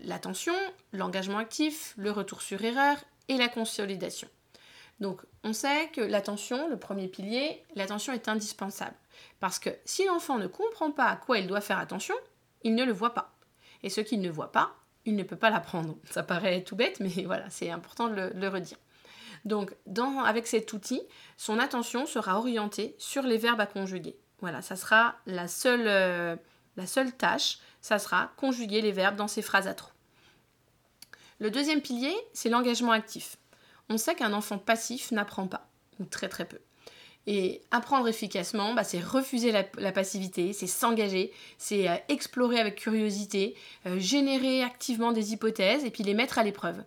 L'attention, 0.01 0.53
l'engagement 0.93 1.37
actif, 1.37 1.93
le 1.97 2.11
retour 2.11 2.41
sur 2.41 2.63
erreur 2.63 2.95
et 3.27 3.35
la 3.35 3.49
consolidation. 3.49 4.29
Donc 4.99 5.21
on 5.43 5.53
sait 5.53 5.89
que 5.93 6.01
l'attention, 6.01 6.67
le 6.67 6.77
premier 6.77 7.07
pilier, 7.07 7.63
l'attention 7.75 8.13
est 8.13 8.27
indispensable. 8.27 8.95
Parce 9.39 9.59
que 9.59 9.69
si 9.85 10.05
l'enfant 10.05 10.37
ne 10.37 10.47
comprend 10.47 10.91
pas 10.91 11.05
à 11.05 11.15
quoi 11.15 11.39
il 11.39 11.47
doit 11.47 11.61
faire 11.61 11.79
attention, 11.79 12.15
il 12.63 12.75
ne 12.75 12.83
le 12.83 12.91
voit 12.91 13.13
pas. 13.13 13.33
Et 13.83 13.89
ce 13.89 14.01
qu'il 14.01 14.21
ne 14.21 14.29
voit 14.29 14.51
pas, 14.51 14.75
il 15.05 15.15
ne 15.15 15.23
peut 15.23 15.37
pas 15.37 15.49
l'apprendre. 15.49 15.97
Ça 16.09 16.23
paraît 16.23 16.63
tout 16.63 16.75
bête, 16.75 16.99
mais 16.99 17.09
voilà, 17.25 17.49
c'est 17.49 17.69
important 17.69 18.09
de 18.09 18.31
le, 18.33 18.47
redire. 18.47 18.77
Donc, 19.45 19.73
avec 20.25 20.47
cet 20.47 20.73
outil, 20.73 21.01
son 21.37 21.59
attention 21.59 22.05
sera 22.05 22.37
orientée 22.37 22.95
sur 22.97 23.23
les 23.23 23.37
verbes 23.37 23.61
à 23.61 23.65
conjuguer. 23.65 24.17
Voilà, 24.41 24.61
ça 24.61 24.75
sera 24.75 25.15
la 25.25 25.47
seule, 25.47 25.87
euh, 25.87 26.35
la 26.75 26.85
seule 26.85 27.13
tâche, 27.13 27.59
ça 27.81 27.99
sera 27.99 28.31
conjuguer 28.35 28.81
les 28.81 28.91
verbes 28.91 29.15
dans 29.15 29.29
ses 29.29 29.41
phrases 29.41 29.67
à 29.67 29.73
trous. 29.73 29.91
Le 31.39 31.49
deuxième 31.49 31.81
pilier, 31.81 32.13
c'est 32.33 32.49
l'engagement 32.49 32.91
actif 32.91 33.37
on 33.89 33.97
sait 33.97 34.15
qu'un 34.15 34.33
enfant 34.33 34.57
passif 34.57 35.11
n'apprend 35.11 35.47
pas, 35.47 35.67
ou 35.99 36.05
très 36.05 36.29
très 36.29 36.45
peu. 36.45 36.59
Et 37.27 37.61
apprendre 37.71 38.07
efficacement, 38.07 38.73
bah, 38.73 38.83
c'est 38.83 38.99
refuser 38.99 39.51
la, 39.51 39.91
passivité, 39.91 40.53
c'est 40.53 40.67
s'engager, 40.67 41.31
c'est 41.57 41.89
euh, 41.89 41.95
explorer 42.07 42.59
avec 42.59 42.75
curiosité, 42.75 43.55
euh, 43.85 43.99
générer 43.99 44.63
activement 44.63 45.11
des 45.11 45.33
hypothèses 45.33 45.85
et 45.85 45.91
puis 45.91 46.03
les 46.03 46.13
mettre 46.13 46.39
à 46.39 46.43
l'épreuve. 46.43 46.83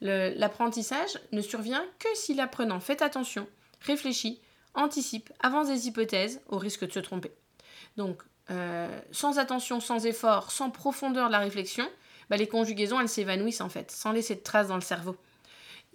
L'apprentissage 0.00 1.18
ne 1.32 1.40
survient 1.40 1.82
que 1.98 2.08
si 2.14 2.34
l'apprenant 2.34 2.80
fait 2.80 3.00
attention, 3.00 3.46
réfléchit, 3.80 4.40
anticipe, 4.74 5.32
avance 5.40 5.68
des 5.68 5.88
hypothèses 5.88 6.42
au 6.48 6.58
risque 6.58 6.86
de 6.86 6.92
se 6.92 6.98
tromper. 6.98 7.32
Donc, 7.96 8.22
euh, 8.50 9.00
sans 9.12 9.38
attention, 9.38 9.80
sans 9.80 10.04
effort, 10.04 10.50
sans 10.50 10.70
profondeur 10.70 11.28
de 11.28 11.32
la 11.32 11.38
réflexion, 11.38 11.88
bah, 12.28 12.36
les 12.36 12.48
conjugaisons, 12.48 13.00
elles 13.00 13.08
s'évanouissent 13.08 13.60
en 13.60 13.68
fait, 13.68 13.90
sans 13.90 14.12
laisser 14.12 14.34
de 14.34 14.40
traces 14.40 14.68
dans 14.68 14.74
le 14.74 14.80
cerveau. 14.82 15.16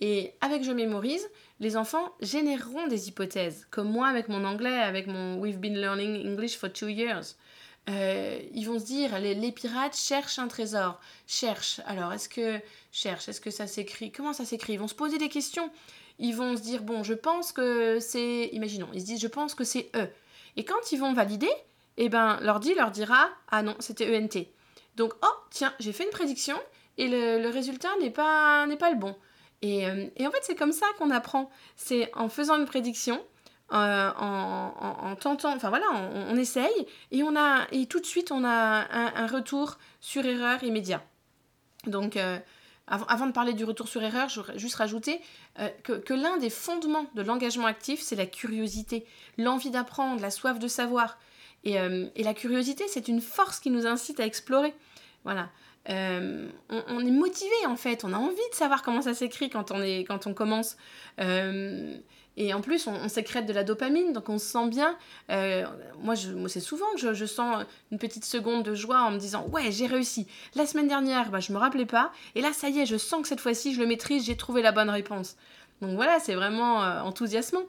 Et 0.01 0.33
avec 0.41 0.63
Je 0.63 0.71
mémorise, 0.71 1.27
les 1.59 1.75
enfants 1.75 2.13
généreront 2.21 2.87
des 2.87 3.09
hypothèses, 3.09 3.67
comme 3.69 3.91
moi 3.91 4.07
avec 4.07 4.29
mon 4.29 4.45
anglais, 4.45 4.77
avec 4.77 5.07
mon 5.07 5.39
We've 5.39 5.59
been 5.59 5.79
learning 5.79 6.25
English 6.25 6.57
for 6.57 6.71
two 6.71 6.89
years. 6.89 7.35
Euh, 7.89 8.39
ils 8.53 8.65
vont 8.65 8.79
se 8.79 8.85
dire, 8.85 9.19
les, 9.19 9.51
pirates 9.51 9.95
cherchent 9.95 10.39
un 10.39 10.47
trésor. 10.47 10.99
Cherchent. 11.27 11.81
Alors, 11.85 12.13
est-ce 12.13 12.29
que 12.29 12.59
cherche 12.91 13.27
Est-ce 13.29 13.41
que 13.41 13.51
ça 13.51 13.67
s'écrit 13.67 14.11
Comment 14.11 14.33
ça 14.33 14.45
s'écrit? 14.45 14.73
Ils 14.73 14.79
vont 14.79 14.87
se 14.87 14.95
poser 14.95 15.17
des 15.17 15.29
questions. 15.29 15.69
Ils 16.19 16.35
vont 16.35 16.55
se 16.55 16.61
dire, 16.61 16.83
bon, 16.83 17.03
je 17.03 17.13
pense 17.13 17.51
que 17.51 17.99
c'est... 17.99 18.49
Imaginons, 18.53 18.89
ils 18.93 19.01
se 19.01 19.05
disent, 19.05 19.21
je 19.21 19.27
pense 19.27 19.55
que 19.55 19.63
c'est 19.63 19.89
E. 19.95 20.07
Et 20.55 20.65
quand 20.65 20.91
ils 20.91 20.99
vont 20.99 21.13
valider, 21.13 21.49
eh 21.97 22.09
ben, 22.09 22.39
l'ordi 22.41 22.73
leur 22.75 22.91
dira, 22.91 23.29
ah 23.49 23.63
non, 23.63 23.75
c'était 23.79 24.17
ENT. 24.17 24.45
Donc, 24.95 25.13
oh, 25.23 25.35
tiens, 25.49 25.73
j'ai 25.79 25.93
fait 25.93 26.03
une 26.03 26.09
prédiction 26.11 26.57
et 26.97 27.07
le, 27.07 27.49
résultat 27.49 27.89
n'est 28.01 28.09
pas, 28.09 28.67
pas 28.77 28.91
le 28.91 28.97
bon. 28.97 29.15
Et, 29.61 29.87
euh, 29.87 30.07
et 30.15 30.27
en 30.27 30.31
fait, 30.31 30.39
c'est 30.41 30.55
comme 30.55 30.71
ça 30.71 30.85
qu'on 30.97 31.11
apprend. 31.11 31.49
C'est 31.75 32.11
en 32.15 32.29
faisant 32.29 32.57
une 32.57 32.65
prédiction, 32.65 33.21
euh, 33.71 34.11
en, 34.17 34.73
en, 34.79 35.15
tentant, 35.15 35.53
enfin 35.55 35.69
voilà, 35.69 35.85
on, 35.91 36.35
essaye 36.37 36.87
et 37.11 37.21
on 37.21 37.35
a 37.35 37.67
et 37.71 37.85
tout 37.85 37.99
de 37.99 38.05
suite 38.05 38.31
on 38.31 38.43
a 38.43 38.49
un, 38.49 39.27
retour 39.27 39.77
sur 40.01 40.25
erreur 40.25 40.63
immédiat. 40.63 41.03
Donc 41.85 42.17
euh, 42.17 42.39
avant, 42.87 43.27
de 43.27 43.31
parler 43.31 43.53
du 43.53 43.65
retour 43.65 43.87
sur 43.87 44.01
erreur, 44.01 44.27
je 44.27 44.39
voudrais 44.39 44.57
juste 44.57 44.73
rajouter 44.75 45.21
que, 45.83 45.93
que 45.93 46.15
l'un 46.15 46.37
des 46.37 46.49
fondements 46.49 47.05
de 47.13 47.21
l'engagement 47.21 47.67
actif, 47.67 48.01
c'est 48.01 48.15
la 48.15 48.25
curiosité, 48.25 49.05
l'envie 49.37 49.69
d'apprendre, 49.69 50.19
la 50.19 50.31
soif 50.31 50.57
de 50.57 50.67
savoir. 50.67 51.19
Et, 51.63 51.75
et 51.75 52.23
la 52.23 52.33
curiosité, 52.33 52.85
c'est 52.87 53.07
une 53.07 53.21
force 53.21 53.59
qui 53.59 53.69
nous 53.69 53.85
incite 53.85 54.19
à 54.19 54.25
explorer. 54.25 54.73
Voilà. 55.25 55.49
On, 55.87 56.49
on, 56.69 56.99
est 56.99 57.11
motivé 57.11 57.65
en 57.67 57.75
fait, 57.75 58.03
on 58.03 58.13
a 58.13 58.17
envie 58.17 58.35
de 58.51 58.55
savoir 58.55 58.83
comment 58.83 59.01
ça 59.01 59.13
s'écrit 59.13 59.49
quand 59.49 59.71
on 59.71 59.81
est 59.81 60.03
quand 60.03 60.27
on 60.27 60.33
commence. 60.33 60.75
Et 62.39 62.53
en 62.53 62.61
plus, 62.61 62.87
on, 62.87 63.09
sécrète 63.09 63.45
de 63.45 63.51
la 63.51 63.65
dopamine, 63.65 64.13
donc 64.13 64.29
on 64.29 64.37
se 64.37 64.45
sent 64.45 64.69
bien. 64.69 64.97
Euh, 65.29 65.65
moi, 66.01 66.15
c'est 66.47 66.61
souvent 66.61 66.85
que 66.95 67.13
je, 67.13 67.25
sens 67.25 67.65
une 67.91 67.97
petite 67.97 68.23
seconde 68.23 68.63
de 68.63 68.73
joie 68.73 69.01
en 69.01 69.11
me 69.11 69.17
disant 69.17 69.45
Ouais, 69.51 69.71
j'ai 69.71 69.87
réussi. 69.87 70.25
La 70.55 70.65
semaine 70.65 70.87
dernière, 70.87 71.31
bah, 71.31 71.41
je 71.41 71.51
me 71.51 71.57
rappelais 71.57 71.85
pas. 71.85 72.13
Et 72.35 72.41
là, 72.41 72.53
ça 72.53 72.69
y 72.69 72.79
est, 72.79 72.85
je 72.85 72.95
sens 72.95 73.23
que 73.23 73.27
cette 73.27 73.41
fois-ci, 73.41 73.73
je 73.73 73.81
le 73.81 73.87
maîtrise, 73.87 74.25
j'ai 74.25 74.37
trouvé 74.37 74.61
la 74.61 74.71
bonne 74.71 74.89
réponse. 74.89 75.35
Donc 75.81 75.95
voilà, 75.95 76.21
c'est 76.21 76.33
vraiment 76.33 76.81
euh, 76.81 77.01
enthousiasmant. 77.01 77.63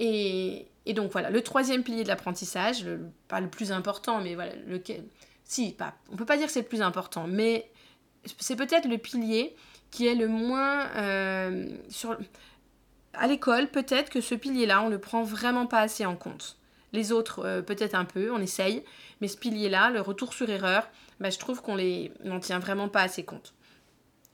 Et, 0.00 0.66
donc 0.88 1.12
voilà, 1.12 1.30
le 1.30 1.40
troisième 1.42 1.84
pilier 1.84 2.02
de 2.02 2.08
l'apprentissage, 2.08 2.84
pas 3.28 3.40
le 3.40 3.48
plus 3.48 3.70
important, 3.70 4.20
mais 4.20 4.34
voilà, 4.34 4.54
lequel. 4.66 5.04
Si, 5.44 5.72
pas, 5.72 5.94
on 6.10 6.16
peut 6.16 6.24
pas 6.24 6.36
dire 6.36 6.46
que 6.46 6.52
c'est 6.52 6.62
le 6.62 6.68
plus 6.68 6.82
important, 6.82 7.26
mais 7.28 7.70
c'est 8.38 8.56
peut-être 8.56 8.88
le 8.88 8.98
pilier 8.98 9.54
qui 9.90 10.06
est 10.06 10.14
le 10.14 10.26
moins 10.26 10.86
euh, 10.96 11.68
sur 11.88 12.16
à 13.12 13.26
l'école, 13.26 13.68
peut-être 13.68 14.10
que 14.10 14.20
ce 14.20 14.34
pilier-là, 14.34 14.82
on 14.82 14.88
le 14.88 14.98
prend 14.98 15.22
vraiment 15.22 15.66
pas 15.66 15.80
assez 15.80 16.04
en 16.04 16.16
compte. 16.16 16.56
Les 16.92 17.12
autres, 17.12 17.44
euh, 17.44 17.62
peut-être 17.62 17.94
un 17.94 18.04
peu, 18.04 18.32
on 18.32 18.38
essaye, 18.38 18.84
mais 19.20 19.28
ce 19.28 19.36
pilier-là, 19.36 19.90
le 19.90 20.00
retour 20.00 20.32
sur 20.32 20.48
erreur, 20.50 20.88
bah, 21.20 21.30
je 21.30 21.38
trouve 21.38 21.62
qu'on 21.62 21.76
n'en 22.24 22.40
tient 22.40 22.58
vraiment 22.58 22.88
pas 22.88 23.02
assez 23.02 23.24
compte. 23.24 23.53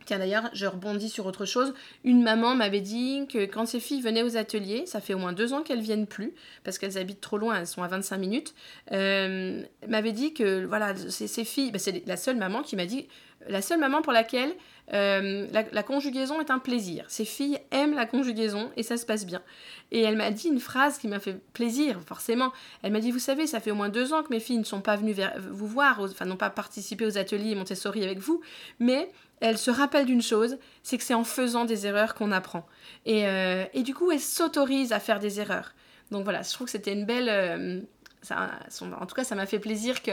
Tiens 0.06 0.18
d'ailleurs, 0.18 0.50
je 0.52 0.66
rebondis 0.66 1.08
sur 1.08 1.26
autre 1.26 1.44
chose. 1.44 1.74
Une 2.04 2.22
maman 2.22 2.54
m'avait 2.54 2.80
dit 2.80 3.26
que 3.28 3.44
quand 3.44 3.66
ses 3.66 3.80
filles 3.80 4.00
venaient 4.00 4.22
aux 4.22 4.36
ateliers, 4.36 4.84
ça 4.86 5.00
fait 5.00 5.14
au 5.14 5.18
moins 5.18 5.32
deux 5.32 5.52
ans 5.52 5.62
qu'elles 5.62 5.82
viennent 5.82 6.06
plus, 6.06 6.34
parce 6.64 6.78
qu'elles 6.78 6.98
habitent 6.98 7.20
trop 7.20 7.38
loin, 7.38 7.60
elles 7.60 7.66
sont 7.66 7.82
à 7.82 7.88
25 7.88 8.18
minutes, 8.18 8.54
euh, 8.92 9.62
m'avait 9.86 10.12
dit 10.12 10.34
que 10.34 10.64
voilà, 10.64 10.94
ces, 10.96 11.44
filles, 11.44 11.70
bah, 11.70 11.78
c'est 11.78 12.06
la 12.06 12.16
seule 12.16 12.36
maman 12.36 12.62
qui 12.62 12.76
m'a 12.76 12.86
dit, 12.86 13.08
la 13.48 13.62
seule 13.62 13.78
maman 13.78 14.02
pour 14.02 14.12
laquelle 14.12 14.54
euh, 14.92 15.46
la, 15.52 15.82
conjugaison 15.82 16.40
est 16.40 16.50
un 16.50 16.58
plaisir. 16.58 17.04
Ces 17.08 17.24
filles 17.24 17.58
aiment 17.70 17.94
la 17.94 18.06
conjugaison 18.06 18.70
et 18.76 18.82
ça 18.82 18.96
se 18.96 19.06
passe 19.06 19.24
bien. 19.24 19.40
Et 19.92 20.00
elle 20.00 20.16
m'a 20.16 20.30
dit 20.30 20.48
une 20.48 20.58
phrase 20.58 20.98
qui 20.98 21.08
m'a 21.08 21.20
fait 21.20 21.38
plaisir, 21.52 22.00
forcément. 22.06 22.52
Elle 22.82 22.92
m'a 22.92 23.00
dit, 23.00 23.10
vous 23.10 23.20
savez, 23.20 23.46
ça 23.46 23.60
fait 23.60 23.70
au 23.70 23.76
moins 23.76 23.88
deux 23.88 24.12
ans 24.12 24.22
que 24.22 24.30
mes 24.30 24.40
filles 24.40 24.58
ne 24.58 24.64
sont 24.64 24.80
pas 24.80 24.96
venues 24.96 25.14
vous 25.50 25.66
voir, 25.66 26.00
enfin 26.00 26.24
n'ont 26.24 26.36
pas 26.36 26.50
participé 26.50 27.06
aux 27.06 27.18
ateliers 27.18 27.54
Montessori 27.54 28.02
avec 28.02 28.18
vous, 28.18 28.40
mais 28.78 29.10
elles 29.40 29.58
se 29.58 29.70
rappellent 29.70 30.06
d'une 30.06 30.22
chose, 30.22 30.58
c'est 30.82 30.98
que 30.98 31.04
c'est 31.04 31.14
en 31.14 31.24
faisant 31.24 31.64
des 31.64 31.86
erreurs 31.86 32.14
qu'on 32.14 32.30
apprend. 32.30 32.66
Et, 33.06 33.26
euh, 33.26 33.64
et, 33.72 33.82
du 33.82 33.94
coup, 33.94 34.10
elles 34.10 34.20
s'autorisent 34.20 34.92
à 34.92 35.00
faire 35.00 35.18
des 35.18 35.40
erreurs. 35.40 35.74
Donc 36.10 36.24
voilà, 36.24 36.42
je 36.42 36.52
trouve 36.52 36.66
que 36.66 36.70
c'était 36.70 36.92
une 36.92 37.06
belle... 37.06 37.28
Euh, 37.28 37.80
en 38.30 39.06
tout 39.06 39.14
cas, 39.14 39.24
ça 39.24 39.34
m'a 39.34 39.46
fait 39.46 39.58
plaisir 39.58 40.02
que, 40.02 40.12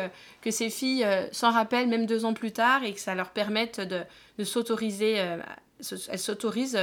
ces 0.50 0.70
filles 0.70 1.04
euh, 1.04 1.28
s'en 1.34 1.52
rappellent 1.52 1.90
même 1.90 2.06
deux 2.06 2.24
ans 2.24 2.34
plus 2.34 2.54
tard 2.54 2.86
et 2.86 2.94
que 2.94 3.02
ça 3.02 3.16
leur 3.16 3.32
permette 3.32 3.82
de, 3.82 4.02
de 4.38 4.44
s'autoriser, 4.46 5.12
elles 5.12 6.20
s'autorisent 6.20 6.80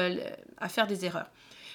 à 0.58 0.68
faire 0.68 0.86
des 0.86 1.06
erreurs. 1.06 1.30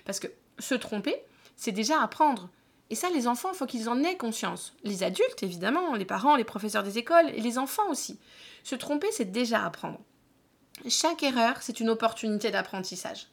Parce 0.05 0.19
que 0.19 0.27
se 0.59 0.75
tromper, 0.75 1.15
c'est 1.55 1.71
déjà 1.71 1.99
apprendre. 1.99 2.49
Et 2.91 2.95
ça, 2.95 3.09
les 3.09 3.27
enfants, 3.27 3.49
il 3.51 3.57
faut 3.57 3.65
qu'ils 3.65 3.89
en 3.89 4.03
aient 4.03 4.17
conscience. 4.17 4.75
Les 4.83 5.01
adultes, 5.01 5.41
évidemment, 5.41 5.95
les 5.95 6.05
parents, 6.05 6.35
les 6.35 6.43
professeurs 6.43 6.83
des 6.83 6.99
écoles, 6.99 7.29
et 7.33 7.41
les 7.41 7.57
enfants 7.57 7.89
aussi. 7.89 8.19
Se 8.63 8.75
tromper, 8.75 9.07
c'est 9.11 9.31
déjà 9.31 9.65
apprendre. 9.65 9.99
Chaque 10.87 11.23
erreur, 11.23 11.57
c'est 11.61 11.79
une 11.79 11.89
opportunité 11.89 12.51
d'apprentissage. 12.51 13.27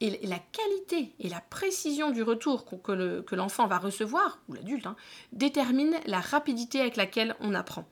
Et 0.00 0.26
la 0.26 0.38
qualité 0.38 1.12
et 1.20 1.28
la 1.28 1.40
précision 1.40 2.10
du 2.10 2.22
retour 2.22 2.64
que 2.64 3.34
l'enfant 3.34 3.66
va 3.66 3.78
recevoir, 3.78 4.38
ou 4.48 4.54
l'adulte, 4.54 4.86
hein, 4.86 4.96
détermine 5.32 5.94
la 6.06 6.20
rapidité 6.20 6.80
avec 6.80 6.96
laquelle 6.96 7.36
on 7.40 7.54
apprend. 7.54 7.84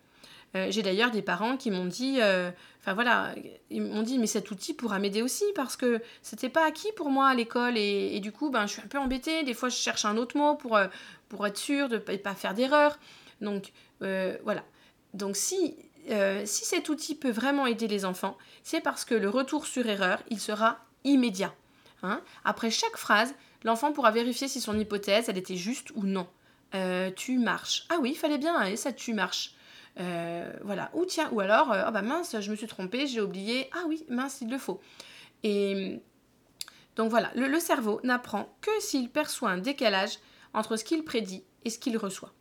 Euh, 0.57 0.69
j'ai 0.71 0.83
d'ailleurs 0.83 1.11
des 1.11 1.21
parents 1.21 1.57
qui 1.57 1.71
m'ont 1.71 1.85
dit, 1.85 2.19
euh, 2.21 2.51
voilà, 2.87 3.35
ils 3.69 3.83
m'ont 3.83 4.03
dit, 4.03 4.19
mais 4.19 4.27
cet 4.27 4.51
outil 4.51 4.73
pourra 4.73 4.99
m'aider 4.99 5.21
aussi 5.21 5.45
parce 5.55 5.77
que 5.77 6.01
c'était 6.23 6.49
pas 6.49 6.67
acquis 6.67 6.91
pour 6.97 7.11
moi 7.11 7.29
à 7.29 7.35
l'école 7.35 7.77
et, 7.77 8.19
du 8.21 8.33
coup, 8.33 8.49
ben, 8.51 8.67
je 8.67 8.73
suis 8.73 8.83
un 8.83 8.87
peu 8.87 8.99
embêtée. 8.99 9.43
Des 9.43 9.53
fois, 9.53 9.69
je 9.69 9.77
cherche 9.77 10.07
un 10.07 10.17
autre 10.17 10.39
mot 10.39 10.55
pour, 10.55 10.77
euh, 10.77 10.87
pour 11.29 11.47
être 11.47 11.59
sûre 11.59 11.89
de 11.91 11.97
ne 11.97 12.17
pas 12.17 12.35
faire 12.35 12.55
d'erreur. 12.55 12.99
Donc, 13.43 13.73
voilà. 14.01 14.65
Donc, 15.13 15.37
si, 15.37 15.77
si 16.45 16.65
cet 16.65 16.89
outil 16.89 17.15
peut 17.15 17.31
vraiment 17.31 17.67
aider 17.67 17.87
les 17.89 18.05
enfants, 18.05 18.39
c'est 18.63 18.81
parce 18.81 19.05
que 19.05 19.15
le 19.15 19.29
retour 19.29 19.67
sur 19.67 19.87
erreur, 19.87 20.23
il 20.31 20.41
sera 20.41 20.79
immédiat. 21.05 21.55
Hein. 22.03 22.21
Après 22.45 22.71
chaque 22.71 22.97
phrase, 22.97 23.35
l'enfant 23.65 23.93
pourra 23.93 24.11
vérifier 24.11 24.49
si 24.49 24.61
son 24.61 24.79
hypothèse, 24.79 25.29
elle 25.29 25.39
était 25.39 25.57
juste 25.57 25.91
ou 25.95 26.05
non. 26.05 26.27
Euh, 26.75 27.11
tu 27.11 27.39
marches. 27.39 27.87
Ah 27.89 27.97
oui, 28.01 28.11
il 28.11 28.17
fallait 28.17 28.39
bien, 28.39 28.63
et 28.65 28.77
ça, 28.77 28.93
tu 28.93 29.15
marches. 29.15 29.55
Euh, 30.01 30.53
voilà. 30.63 30.91
Ou 30.95 31.05
tiens, 31.07 31.29
ou 31.33 31.41
alors, 31.41 31.73
euh, 31.73 31.85
oh 31.89 31.91
bah 31.91 32.03
mince, 32.03 32.37
je 32.41 32.51
me 32.51 32.57
suis 32.57 32.67
trompée, 32.67 33.07
j'ai 33.07 33.21
oublié. 33.21 33.69
Ah 33.73 33.85
oui, 33.89 34.05
mince, 34.09 34.39
il 34.41 34.51
le 34.51 34.59
faut. 34.59 34.81
Et 35.43 36.01
donc 36.97 37.11
voilà, 37.11 37.31
le, 37.35 37.61
cerveau 37.61 38.01
n'apprend 38.05 38.55
que 38.61 38.71
s'il 38.81 39.09
perçoit 39.09 39.51
un 39.51 39.59
décalage 39.59 40.19
entre 40.53 40.77
ce 40.77 40.85
qu'il 40.85 41.05
prédit 41.05 41.45
et 41.65 41.71
ce 41.71 41.79
qu'il 41.79 41.97
reçoit. 41.97 42.33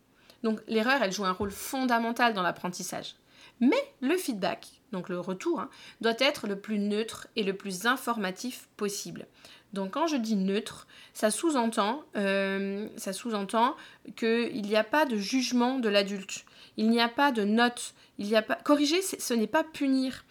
Donc 0.42 0.60
l'erreur, 0.66 1.02
elle 1.02 1.12
joue 1.12 1.24
un 1.24 1.32
rôle 1.32 1.50
fondamental 1.50 2.34
dans 2.34 2.42
l'apprentissage. 2.42 3.14
Mais 3.60 3.82
le 4.00 4.16
feedback, 4.16 4.66
donc 4.92 5.08
le 5.08 5.18
retour, 5.18 5.60
hein, 5.60 5.70
doit 6.00 6.16
être 6.18 6.46
le 6.46 6.58
plus 6.58 6.78
neutre 6.78 7.28
et 7.36 7.42
le 7.42 7.54
plus 7.54 7.86
informatif 7.86 8.68
possible. 8.76 9.26
Donc 9.72 9.92
quand 9.92 10.06
je 10.06 10.16
dis 10.16 10.36
neutre, 10.36 10.86
ça 11.12 11.30
sous-entend, 11.30 12.02
euh, 12.16 12.88
ça 12.96 13.12
sous-entend 13.12 13.76
qu'il 14.16 14.62
n'y 14.62 14.76
a 14.76 14.84
pas 14.84 15.04
de 15.04 15.16
jugement 15.16 15.78
de 15.78 15.88
l'adulte, 15.88 16.44
il 16.76 16.88
n'y 16.88 17.00
a 17.00 17.08
pas 17.08 17.32
de 17.32 17.44
note, 17.44 17.94
il 18.18 18.26
n'y 18.26 18.36
a 18.36 18.42
pas 18.42 18.54
corriger, 18.54 19.02
ce 19.02 19.34
n'est 19.34 19.46
pas 19.46 19.64
punir. 19.64 20.24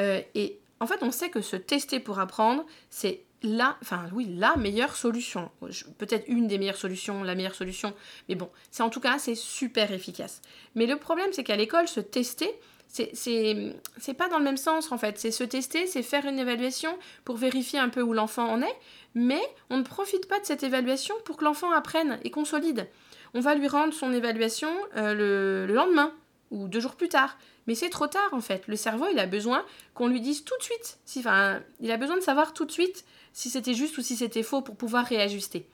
Euh, 0.00 0.20
et 0.34 0.58
en 0.80 0.86
fait, 0.86 1.02
on 1.02 1.10
sait 1.10 1.30
que 1.30 1.40
se 1.40 1.56
tester 1.56 2.00
pour 2.00 2.18
apprendre, 2.18 2.64
c'est 2.88 3.22
la, 3.42 3.76
enfin 3.82 4.04
oui, 4.12 4.26
la 4.36 4.56
meilleure 4.56 4.96
solution. 4.96 5.50
Peut-être 5.98 6.24
une 6.28 6.46
des 6.46 6.58
meilleures 6.58 6.76
solutions, 6.76 7.22
la 7.22 7.34
meilleure 7.34 7.54
solution, 7.54 7.94
mais 8.28 8.34
bon, 8.34 8.50
c'est 8.70 8.82
en 8.82 8.90
tout 8.90 9.00
cas 9.00 9.18
c'est 9.18 9.34
super 9.34 9.92
efficace. 9.92 10.42
Mais 10.74 10.86
le 10.86 10.96
problème, 10.96 11.32
c'est 11.32 11.44
qu'à 11.44 11.56
l'école, 11.56 11.88
se 11.88 12.00
tester, 12.00 12.50
c'est 12.88 14.14
pas 14.16 14.28
dans 14.28 14.38
le 14.38 14.44
même 14.44 14.56
sens 14.56 14.92
en 14.92 14.98
fait. 14.98 15.18
C'est 15.18 15.30
se 15.30 15.44
tester, 15.44 15.86
c'est 15.86 16.02
faire 16.02 16.26
une 16.26 16.38
évaluation 16.38 16.96
pour 17.24 17.36
vérifier 17.36 17.78
un 17.78 17.88
peu 17.88 18.02
où 18.02 18.12
l'enfant 18.12 18.48
en 18.48 18.62
est, 18.62 18.76
mais 19.14 19.42
on 19.70 19.78
ne 19.78 19.82
profite 19.82 20.28
pas 20.28 20.40
de 20.40 20.44
cette 20.44 20.62
évaluation 20.62 21.14
pour 21.24 21.36
que 21.36 21.44
l'enfant 21.44 21.70
apprenne 21.70 22.18
et 22.24 22.30
consolide. 22.30 22.88
On 23.34 23.40
va 23.40 23.54
lui 23.54 23.68
rendre 23.68 23.94
son 23.94 24.12
évaluation 24.12 24.70
euh, 24.96 25.66
le, 25.66 25.72
lendemain 25.72 26.12
ou 26.50 26.66
deux 26.68 26.80
jours 26.80 26.96
plus 26.96 27.08
tard. 27.08 27.38
Mais 27.70 27.76
c'est 27.76 27.88
trop 27.88 28.08
tard 28.08 28.30
en 28.32 28.40
fait. 28.40 28.66
Le 28.66 28.74
cerveau, 28.74 29.06
il 29.12 29.18
a 29.20 29.26
besoin 29.26 29.64
qu'on 29.94 30.08
lui 30.08 30.20
dise 30.20 30.42
tout 30.42 30.58
de 30.58 30.62
suite. 30.64 30.98
Enfin, 31.18 31.62
il 31.78 31.92
a 31.92 31.96
besoin 31.98 32.16
de 32.16 32.20
savoir 32.20 32.52
tout 32.52 32.64
de 32.64 32.72
suite 32.72 33.04
si 33.32 33.48
c'était 33.48 33.74
juste 33.74 33.96
ou 33.96 34.02
si 34.02 34.16
c'était 34.16 34.42
faux 34.42 34.60
pour 34.60 34.74
pouvoir 34.74 35.06
réajuster. 35.06 35.68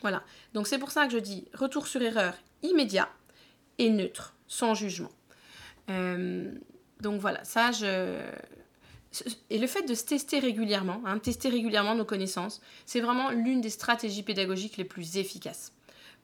Voilà. 0.00 0.22
Donc 0.54 0.68
c'est 0.68 0.78
pour 0.78 0.92
ça 0.92 1.06
que 1.08 1.12
je 1.12 1.18
dis 1.18 1.48
retour 1.54 1.88
sur 1.88 2.00
erreur 2.02 2.34
immédiat 2.62 3.08
et 3.78 3.90
neutre, 3.90 4.36
sans 4.46 4.74
jugement. 4.74 5.10
Euh, 5.90 6.52
donc 7.00 7.20
voilà, 7.20 7.42
ça, 7.42 7.72
je... 7.72 8.20
Et 9.50 9.58
le 9.58 9.66
fait 9.66 9.82
de 9.82 9.94
se 9.94 10.04
tester 10.04 10.38
régulièrement, 10.38 11.02
hein, 11.04 11.18
tester 11.18 11.48
régulièrement 11.48 11.96
nos 11.96 12.04
connaissances, 12.04 12.60
c'est 12.86 13.00
vraiment 13.00 13.30
l'une 13.30 13.60
des 13.60 13.70
stratégies 13.70 14.22
pédagogiques 14.22 14.76
les 14.76 14.84
plus 14.84 15.16
efficaces. 15.16 15.72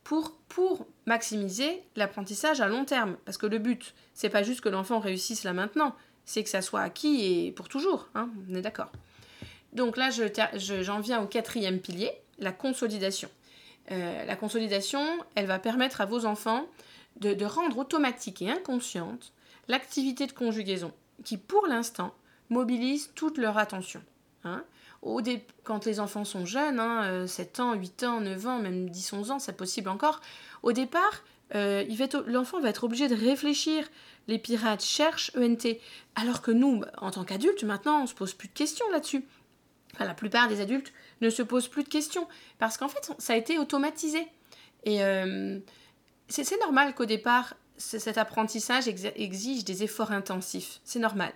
Pour, 0.05 0.33
pour 0.49 0.87
maximiser 1.07 1.83
l'apprentissage 1.97 2.61
à 2.61 2.69
long 2.69 2.85
terme. 2.85 3.17
Parce 3.25 3.39
que 3.39 3.47
le 3.47 3.59
but, 3.59 3.95
c'est 4.13 4.29
pas 4.29 4.43
juste 4.43 4.61
que 4.61 4.69
l'enfant 4.69 5.01
réussisse 5.01 5.45
là 5.45 5.53
maintenant, 5.53 5.97
c'est 6.27 6.45
que 6.45 6.51
ça 6.51 6.63
soit 6.63 6.83
acquis 6.83 7.25
et 7.25 7.53
pour 7.53 7.69
toujours. 7.69 8.09
Hein, 8.15 8.29
on 8.51 8.55
est 8.55 8.61
d'accord. 8.61 8.91
Donc 9.73 9.97
là, 9.97 10.11
j'en 10.11 11.01
viens 11.01 11.23
au 11.23 11.27
quatrième 11.27 11.81
pilier, 11.81 12.13
la 12.39 12.53
consolidation. 12.53 13.29
Euh, 13.91 14.25
la 14.25 14.37
consolidation, 14.37 15.05
elle 15.35 15.47
va 15.47 15.59
permettre 15.59 16.01
à 16.01 16.07
vos 16.07 16.25
enfants 16.27 16.67
de, 17.17 17.35
de 17.35 17.45
rendre 17.45 17.79
automatique 17.79 18.41
et 18.43 18.51
inconsciente 18.51 19.33
l'activité 19.69 20.27
de 20.27 20.33
conjugaison, 20.33 20.93
qui 21.25 21.37
pour 21.37 21.67
l'instant 21.67 22.15
mobilise 22.51 23.11
toute 23.15 23.39
leur 23.39 23.59
attention. 23.59 24.03
Hein. 24.45 24.65
Quand 25.65 25.85
les 25.85 26.01
enfants 26.01 26.25
sont 26.25 26.47
jeunes, 26.47 26.81
hein, 26.81 27.27
7 27.27 27.61
euh, 27.61 27.63
ans, 27.63 27.75
8 27.75 28.03
ans, 28.05 28.21
9 28.21 28.47
ans, 28.47 28.59
même 28.59 28.89
10, 28.89 29.13
11 29.13 29.31
ans, 29.33 29.39
c'est 29.39 29.57
possible 29.57 29.91
encore, 29.91 30.21
au 30.63 30.73
départ, 30.73 31.23
euh, 31.55 31.85
l'enfant 32.27 32.61
va 32.61 32.71
être 32.71 32.85
obligé 32.85 33.09
de 33.09 33.15
réfléchir. 33.15 33.87
Les 34.29 34.39
pirates 34.39 34.83
cherchent 34.83 35.31
ENT. 35.37 35.79
Alors 36.15 36.41
que 36.41 36.51
nous, 36.51 36.83
en 36.99 37.11
tant 37.11 37.25
qu'adultes, 37.25 37.65
maintenant, 37.65 38.03
on 38.03 38.07
se 38.07 38.15
pose 38.15 38.33
plus 38.33 38.49
de 38.49 38.55
questions 38.55 38.87
là-dessus. 38.93 39.25
la 39.99 40.15
plupart 40.15 40.49
des 40.49 40.61
adultes 40.61 40.93
ne 41.21 41.29
se 41.29 41.43
posent 41.43 41.69
plus 41.69 41.85
de 41.85 41.89
questions. 41.89 42.27
Parce 42.59 42.79
qu'en 42.79 42.89
fait, 42.89 43.13
ça 43.19 43.35
a 43.35 43.37
été 43.37 43.59
automatisé. 43.59 44.27
Et 44.85 45.05
euh, 45.05 45.59
c'est 46.29 46.61
normal 46.61 46.95
qu'au 46.95 47.05
départ, 47.05 47.55
cet 47.77 48.17
apprentissage 48.19 48.89
exige 48.89 49.65
des 49.65 49.83
efforts 49.83 50.13
intensifs. 50.13 50.81
C'est 50.85 50.99
normal. 50.99 51.33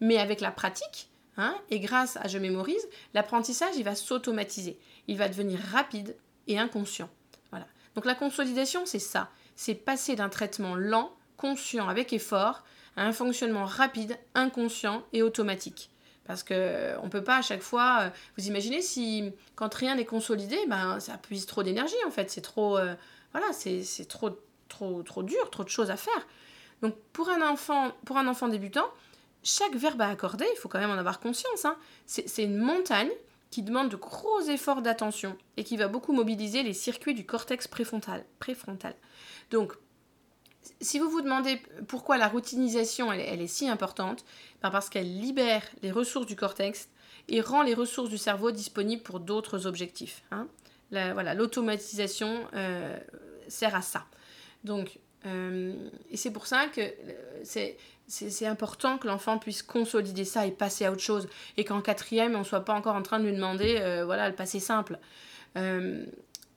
Mais 0.00 0.18
avec 0.18 0.40
la 0.40 0.50
pratique, 0.50 1.08
hein, 1.36 1.56
et 1.70 1.80
grâce 1.80 2.16
à 2.16 2.28
Je 2.28 2.38
mémorise, 2.38 2.86
l'apprentissage, 3.14 3.76
il 3.76 3.84
va 3.84 3.94
s'automatiser. 3.94 4.78
Il 5.08 5.18
va 5.18 5.28
devenir 5.28 5.58
rapide 5.72 6.16
et 6.46 6.58
inconscient. 6.58 7.10
Voilà. 7.50 7.66
Donc 7.94 8.04
la 8.04 8.14
consolidation, 8.14 8.86
c'est 8.86 8.98
ça. 8.98 9.30
C'est 9.56 9.74
passer 9.74 10.16
d'un 10.16 10.28
traitement 10.28 10.74
lent, 10.74 11.12
conscient, 11.36 11.88
avec 11.88 12.12
effort, 12.12 12.64
à 12.96 13.04
un 13.04 13.12
fonctionnement 13.12 13.64
rapide, 13.64 14.16
inconscient 14.34 15.04
et 15.12 15.22
automatique. 15.22 15.90
Parce 16.26 16.42
qu'on 16.42 16.54
euh, 16.54 17.00
ne 17.00 17.08
peut 17.08 17.22
pas 17.22 17.38
à 17.38 17.42
chaque 17.42 17.62
fois. 17.62 17.98
Euh, 18.00 18.10
vous 18.36 18.48
imaginez 18.48 18.82
si, 18.82 19.32
quand 19.54 19.72
rien 19.72 19.94
n'est 19.94 20.04
consolidé, 20.04 20.58
ben, 20.66 20.98
ça 20.98 21.18
puise 21.18 21.46
trop 21.46 21.62
d'énergie 21.62 21.94
en 22.06 22.10
fait. 22.10 22.30
C'est 22.30 22.40
trop. 22.40 22.78
Euh, 22.78 22.94
voilà, 23.32 23.52
c'est 23.52 24.08
trop 24.08 24.30
trop, 24.68 25.02
trop 25.02 25.22
dur, 25.22 25.50
trop 25.50 25.64
de 25.64 25.68
choses 25.68 25.90
à 25.90 25.96
faire. 25.96 26.26
Donc 26.82 26.94
pour 27.12 27.28
un 27.30 27.42
enfant, 27.48 27.92
pour 28.04 28.18
un 28.18 28.26
enfant 28.26 28.48
débutant, 28.48 28.86
chaque 29.46 29.76
verbe 29.76 30.02
à 30.02 30.08
accorder, 30.08 30.44
il 30.52 30.58
faut 30.58 30.68
quand 30.68 30.80
même 30.80 30.90
en 30.90 30.98
avoir 30.98 31.20
conscience, 31.20 31.64
hein, 31.64 31.76
c'est 32.04 32.42
une 32.42 32.56
montagne 32.56 33.10
qui 33.50 33.62
demande 33.62 33.88
de 33.88 33.96
gros 33.96 34.40
efforts 34.42 34.82
d'attention 34.82 35.38
et 35.56 35.62
qui 35.62 35.76
va 35.76 35.86
beaucoup 35.86 36.12
mobiliser 36.12 36.64
les 36.64 36.72
circuits 36.72 37.14
du 37.14 37.24
cortex 37.24 37.68
préfrontal. 37.68 38.24
Donc, 39.50 39.74
si 40.80 40.98
vous 40.98 41.08
vous 41.08 41.22
demandez 41.22 41.62
pourquoi 41.86 42.18
la 42.18 42.26
routinisation 42.26 43.12
elle, 43.12 43.40
est 43.40 43.46
si 43.46 43.68
importante, 43.68 44.24
ben 44.62 44.70
parce 44.70 44.90
qu'elle 44.90 45.20
libère 45.20 45.62
les 45.80 45.92
ressources 45.92 46.26
du 46.26 46.34
cortex 46.34 46.88
et 47.28 47.40
rend 47.40 47.62
les 47.62 47.74
ressources 47.74 48.10
du 48.10 48.18
cerveau 48.18 48.50
disponibles 48.50 49.04
pour 49.04 49.20
d'autres 49.20 49.66
objectifs. 49.66 50.24
Hein. 50.32 50.48
voilà, 50.90 51.34
l'automatisation 51.34 52.48
euh, 52.54 52.98
sert 53.46 53.76
à 53.76 53.82
ça. 53.82 54.06
Donc, 54.64 54.98
euh, 55.24 55.72
et 56.10 56.16
c'est 56.16 56.30
pour 56.30 56.46
ça 56.46 56.66
que 56.66 56.80
euh, 56.80 57.72
c'est 58.06 58.46
important 58.46 58.98
que 58.98 59.06
l'enfant 59.06 59.38
puisse 59.38 59.62
consolider 59.62 60.24
ça 60.24 60.46
et 60.46 60.50
passer 60.50 60.84
à 60.84 60.92
autre 60.92 61.00
chose. 61.00 61.28
Et 61.56 61.64
qu'en 61.64 61.80
quatrième, 61.80 62.34
on 62.34 62.40
ne 62.40 62.44
soit 62.44 62.64
pas 62.64 62.74
encore 62.74 62.94
en 62.94 63.02
train 63.02 63.18
de 63.18 63.24
lui 63.24 63.32
demander, 63.34 63.78
euh, 63.80 64.04
voilà, 64.04 64.28
le 64.28 64.34
passé 64.34 64.60
simple. 64.60 64.98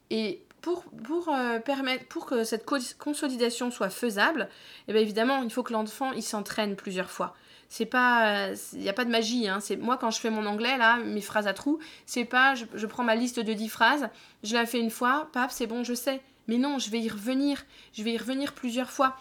et 0.09 0.41
pour, 0.61 0.83
pour, 1.05 1.33
permettre, 1.63 2.05
pour 2.07 2.25
que 2.25 2.43
cette 2.43 2.65
consolidation 2.97 3.71
soit 3.71 3.89
faisable, 3.89 4.49
eh 4.89 4.93
bien 4.93 5.01
évidemment, 5.01 5.41
il 5.41 5.49
faut 5.49 5.63
que 5.63 5.71
l'enfant 5.71 6.11
il 6.11 6.21
s'entraîne 6.21 6.75
plusieurs 6.75 7.09
fois. 7.09 7.33
C'est 7.69 7.85
pas, 7.85 8.49
il 8.73 8.79
n'y 8.79 8.89
a 8.89 8.93
pas 8.93 9.05
de 9.05 9.11
magie. 9.11 9.47
Hein. 9.47 9.59
C'est 9.61 9.77
moi 9.77 9.97
quand 9.97 10.11
je 10.11 10.19
fais 10.19 10.31
mon 10.31 10.45
anglais 10.45 10.77
là, 10.77 10.97
mes 10.97 11.21
phrases 11.21 11.47
à 11.47 11.53
trous, 11.53 11.79
c'est 12.05 12.25
pas, 12.25 12.55
je, 12.55 12.65
je, 12.73 12.85
prends 12.87 13.03
ma 13.03 13.15
liste 13.15 13.39
de 13.39 13.53
10 13.53 13.69
phrases, 13.69 14.09
je 14.43 14.53
la 14.53 14.65
fais 14.65 14.79
une 14.79 14.89
fois, 14.89 15.29
paf, 15.31 15.53
c'est 15.53 15.67
bon, 15.67 15.83
je 15.85 15.93
sais. 15.93 16.19
Mais 16.49 16.57
non, 16.57 16.79
je 16.79 16.89
vais 16.89 16.99
y 16.99 17.07
revenir. 17.07 17.63
Je 17.93 18.01
vais 18.01 18.13
y 18.13 18.17
revenir 18.17 18.53
plusieurs 18.53 18.89
fois. 18.89 19.15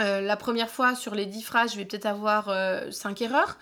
Euh, 0.00 0.22
la 0.22 0.38
première 0.38 0.70
fois, 0.70 0.94
sur 0.94 1.14
les 1.14 1.26
10 1.26 1.42
phrases, 1.42 1.72
je 1.72 1.76
vais 1.76 1.84
peut-être 1.84 2.06
avoir 2.06 2.46
5 2.90 3.20
euh, 3.20 3.24
erreurs. 3.26 3.58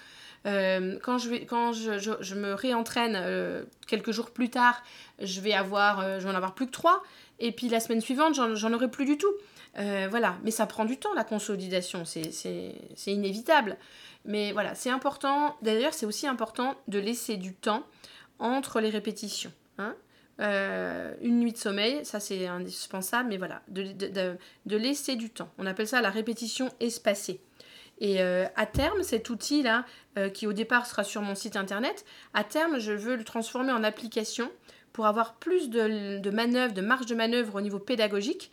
Euh, 0.46 0.96
quand 1.02 1.18
je, 1.18 2.34
me 2.34 2.54
réentraîne 2.54 3.66
quelques 3.88 4.12
jours 4.12 4.30
plus 4.30 4.48
tard, 4.48 4.80
je 5.20 5.40
vais 5.40 5.54
avoir, 5.54 6.20
je 6.20 6.28
en 6.28 6.34
avoir 6.36 6.54
plus 6.54 6.66
que 6.66 6.70
3. 6.70 7.02
Et 7.40 7.50
puis 7.50 7.68
la 7.68 7.80
semaine 7.80 8.00
suivante, 8.00 8.34
j'en 8.34 8.72
aurai 8.72 8.88
plus 8.88 9.06
du 9.06 9.18
tout. 9.18 9.34
voilà, 9.74 10.36
mais 10.44 10.52
ça 10.52 10.66
prend 10.66 10.84
du 10.84 10.96
temps 10.96 11.12
la 11.14 11.24
consolidation, 11.24 12.04
c'est 12.04 12.32
inévitable. 13.06 13.76
Mais 14.24 14.52
voilà, 14.52 14.76
c'est 14.76 14.90
important. 14.90 15.56
D'ailleurs, 15.62 15.94
c'est 15.94 16.06
aussi 16.06 16.28
important 16.28 16.76
de 16.86 17.00
laisser 17.00 17.38
du 17.38 17.54
temps 17.54 17.82
entre 18.38 18.80
les 18.80 18.90
répétitions. 18.90 19.52
Hein 19.78 19.96
euh, 20.40 21.14
une 21.20 21.38
nuit 21.38 21.52
de 21.52 21.58
sommeil, 21.58 22.04
ça 22.04 22.18
c'est 22.18 22.46
indispensable, 22.46 23.28
mais 23.28 23.36
voilà, 23.36 23.62
de, 23.68 24.36
laisser 24.66 25.16
du 25.16 25.30
temps. 25.30 25.50
On 25.58 25.66
appelle 25.66 25.86
ça 25.86 26.00
la 26.00 26.10
répétition 26.10 26.70
espacée. 26.80 27.40
Et 28.00 28.20
euh, 28.20 28.46
à 28.56 28.66
terme, 28.66 29.04
cet 29.04 29.30
outil-là, 29.30 29.84
euh, 30.18 30.28
qui 30.28 30.48
au 30.48 30.52
départ 30.52 30.86
sera 30.86 31.04
sur 31.04 31.22
mon 31.22 31.36
site 31.36 31.56
internet, 31.56 32.04
à 32.34 32.42
terme, 32.42 32.80
je 32.80 32.90
veux 32.90 33.14
le 33.14 33.22
transformer 33.22 33.72
en 33.72 33.84
application 33.84 34.50
pour 34.92 35.06
avoir 35.06 35.34
plus 35.34 35.70
de, 35.70 36.18
de 36.18 36.30
manœuvres, 36.30 36.74
de 36.74 36.80
marge 36.80 37.06
de 37.06 37.14
manœuvre 37.14 37.56
au 37.56 37.60
niveau 37.60 37.78
pédagogique. 37.78 38.50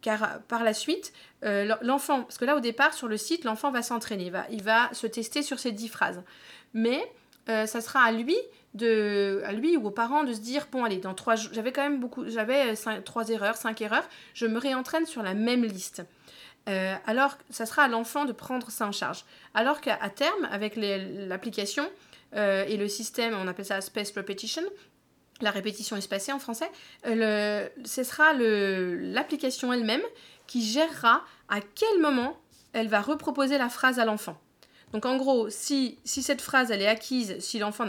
car 0.00 0.40
par 0.48 0.62
la 0.62 0.72
suite, 0.72 1.12
l'enfant, 1.42 2.22
parce 2.22 2.38
que 2.38 2.44
là 2.44 2.56
au 2.56 2.60
départ 2.60 2.94
sur 2.94 3.08
le 3.08 3.16
site, 3.16 3.44
l'enfant 3.44 3.70
va 3.70 3.82
s'entraîner, 3.82 4.30
va, 4.30 4.46
il 4.50 4.62
va 4.62 4.88
se 4.92 5.06
tester 5.06 5.42
sur 5.42 5.58
ces 5.58 5.72
dix 5.72 5.88
phrases. 5.88 6.22
Mais 6.74 7.00
ça 7.46 7.80
sera 7.80 8.00
à 8.00 8.12
lui 8.12 8.36
de, 8.76 9.42
à 9.44 9.52
lui 9.52 9.76
ou 9.76 9.86
aux 9.86 9.90
parents 9.90 10.24
de 10.24 10.32
se 10.32 10.40
dire 10.40 10.68
bon 10.70 10.84
allez 10.84 10.98
dans 10.98 11.14
trois 11.14 11.34
j'avais 11.36 11.72
quand 11.72 11.82
même 11.82 12.00
beaucoup 12.00 12.28
j'avais 12.28 12.74
euh, 12.74 13.00
trois 13.04 13.28
erreurs 13.30 13.56
cinq 13.56 13.80
erreurs 13.80 14.08
je 14.34 14.46
me 14.46 14.58
réentraîne 14.58 15.06
sur 15.06 15.22
la 15.22 15.34
même 15.34 15.64
liste. 15.64 16.02
Euh, 16.68 16.94
alors 17.06 17.38
ça 17.50 17.64
sera 17.64 17.84
à 17.84 17.88
l'enfant 17.88 18.24
de 18.24 18.32
prendre 18.32 18.70
ça 18.70 18.86
en 18.86 18.92
charge. 18.92 19.24
Alors 19.54 19.80
qu'à 19.80 19.96
terme 20.10 20.48
avec 20.50 20.74
l'application 20.76 21.88
euh, 22.34 22.64
et 22.66 22.76
le 22.76 22.88
système 22.88 23.34
on 23.34 23.48
appelle 23.48 23.64
ça 23.64 23.80
space 23.80 24.12
repetition 24.12 24.62
la 25.42 25.50
répétition 25.50 25.96
espacée 25.96 26.32
en 26.32 26.38
français 26.38 26.70
ce 27.04 28.02
sera 28.02 28.32
l'application 28.32 29.72
elle-même 29.72 30.02
qui 30.46 30.62
gérera 30.62 31.22
à 31.48 31.60
quel 31.60 32.00
moment 32.00 32.38
elle 32.72 32.88
va 32.88 33.00
reproposer 33.00 33.58
la 33.58 33.68
phrase 33.68 33.98
à 33.98 34.04
l'enfant 34.04 34.40
donc 34.92 35.04
en 35.04 35.16
gros, 35.16 35.50
si, 35.50 35.98
si 36.04 36.22
cette 36.22 36.40
phrase 36.40 36.70
elle 36.70 36.80
est 36.80 36.86
acquise, 36.86 37.38
si 37.40 37.58
l'enfant 37.58 37.84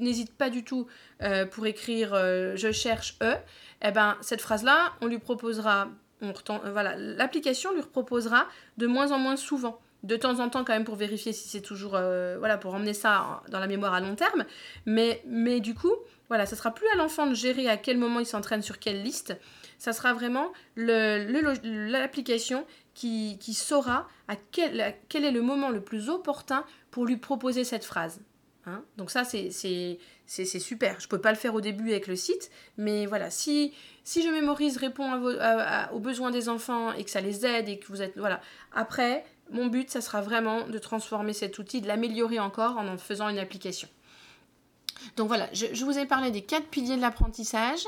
n'hésite 0.00 0.34
pas 0.34 0.50
du 0.50 0.64
tout 0.64 0.86
euh, 1.22 1.44
pour 1.46 1.66
écrire 1.66 2.14
euh, 2.14 2.56
je 2.56 2.72
cherche 2.72 3.16
e, 3.22 3.34
eh 3.82 3.90
ben 3.90 4.16
cette 4.22 4.40
phrase-là, 4.40 4.94
on 5.02 5.06
lui 5.06 5.18
proposera, 5.18 5.88
on 6.22 6.30
euh, 6.30 6.72
voilà, 6.72 6.96
l'application 6.96 7.74
lui 7.74 7.82
proposera 7.82 8.46
de 8.78 8.86
moins 8.86 9.12
en 9.12 9.18
moins 9.18 9.36
souvent. 9.36 9.78
De 10.04 10.16
temps 10.16 10.38
en 10.38 10.48
temps 10.48 10.64
quand 10.64 10.72
même 10.72 10.84
pour 10.84 10.94
vérifier 10.94 11.32
si 11.32 11.48
c'est 11.48 11.60
toujours, 11.60 11.90
voilà, 11.90 12.56
pour 12.56 12.72
emmener 12.72 12.94
ça 12.94 13.42
dans 13.48 13.58
la 13.58 13.66
mémoire 13.66 13.94
à 13.94 14.00
long 14.00 14.14
terme. 14.14 14.44
Mais, 14.86 15.20
mais 15.26 15.58
du 15.58 15.74
coup, 15.74 15.92
voilà, 16.28 16.46
ce 16.46 16.54
sera 16.54 16.72
plus 16.72 16.86
à 16.94 16.96
l'enfant 16.96 17.26
de 17.26 17.34
gérer 17.34 17.68
à 17.68 17.76
quel 17.76 17.98
moment 17.98 18.20
il 18.20 18.26
s'entraîne 18.26 18.62
sur 18.62 18.78
quelle 18.78 19.02
liste. 19.02 19.36
Ça 19.76 19.92
sera 19.92 20.12
vraiment 20.12 20.52
l'application 20.76 22.64
qui, 22.98 23.54
saura 23.54 24.08
à 24.26 24.34
quel, 24.50 24.96
quel, 25.08 25.24
est 25.24 25.30
le 25.30 25.40
moment 25.40 25.70
le 25.70 25.80
plus 25.80 26.08
opportun 26.08 26.64
pour 26.90 27.06
lui 27.06 27.16
proposer 27.16 27.62
cette 27.62 27.84
phrase. 27.84 28.20
Hein. 28.66 28.82
Donc 28.96 29.12
ça, 29.12 29.24
c'est 29.24 29.48
super. 30.26 30.98
Je 30.98 31.06
ne 31.06 31.08
peux 31.08 31.20
pas 31.20 31.30
le 31.30 31.38
faire 31.38 31.54
au 31.54 31.60
début 31.60 31.90
avec 31.90 32.08
le 32.08 32.16
site, 32.16 32.50
mais 32.76 33.06
voilà, 33.06 33.30
si, 33.30 33.72
si 34.02 34.22
je 34.22 34.28
mémorise, 34.28 34.78
réponds 34.78 35.12
aux 35.92 36.00
besoins 36.00 36.32
des 36.32 36.48
enfants 36.48 36.92
et 36.92 37.04
que 37.04 37.10
ça 37.10 37.20
les 37.20 37.46
aide 37.46 37.68
et 37.68 37.78
que 37.78 37.86
vous 37.86 38.02
êtes... 38.02 38.18
Voilà. 38.18 38.40
Après, 38.72 39.24
mon 39.52 39.66
but, 39.66 39.88
ça 39.90 40.00
sera 40.00 40.20
vraiment 40.20 40.66
de 40.66 40.78
transformer 40.78 41.34
cet 41.34 41.58
outil, 41.60 41.80
de 41.80 41.86
l'améliorer 41.86 42.40
encore 42.40 42.78
en 42.78 42.88
en 42.88 42.98
faisant 42.98 43.28
une 43.28 43.38
application. 43.38 43.88
Donc 45.16 45.28
voilà, 45.28 45.48
je, 45.52 45.66
je 45.72 45.84
vous 45.84 45.96
ai 45.98 46.06
parlé 46.06 46.32
des 46.32 46.42
quatre 46.42 46.66
piliers 46.66 46.96
de 46.96 47.00
l'apprentissage. 47.00 47.84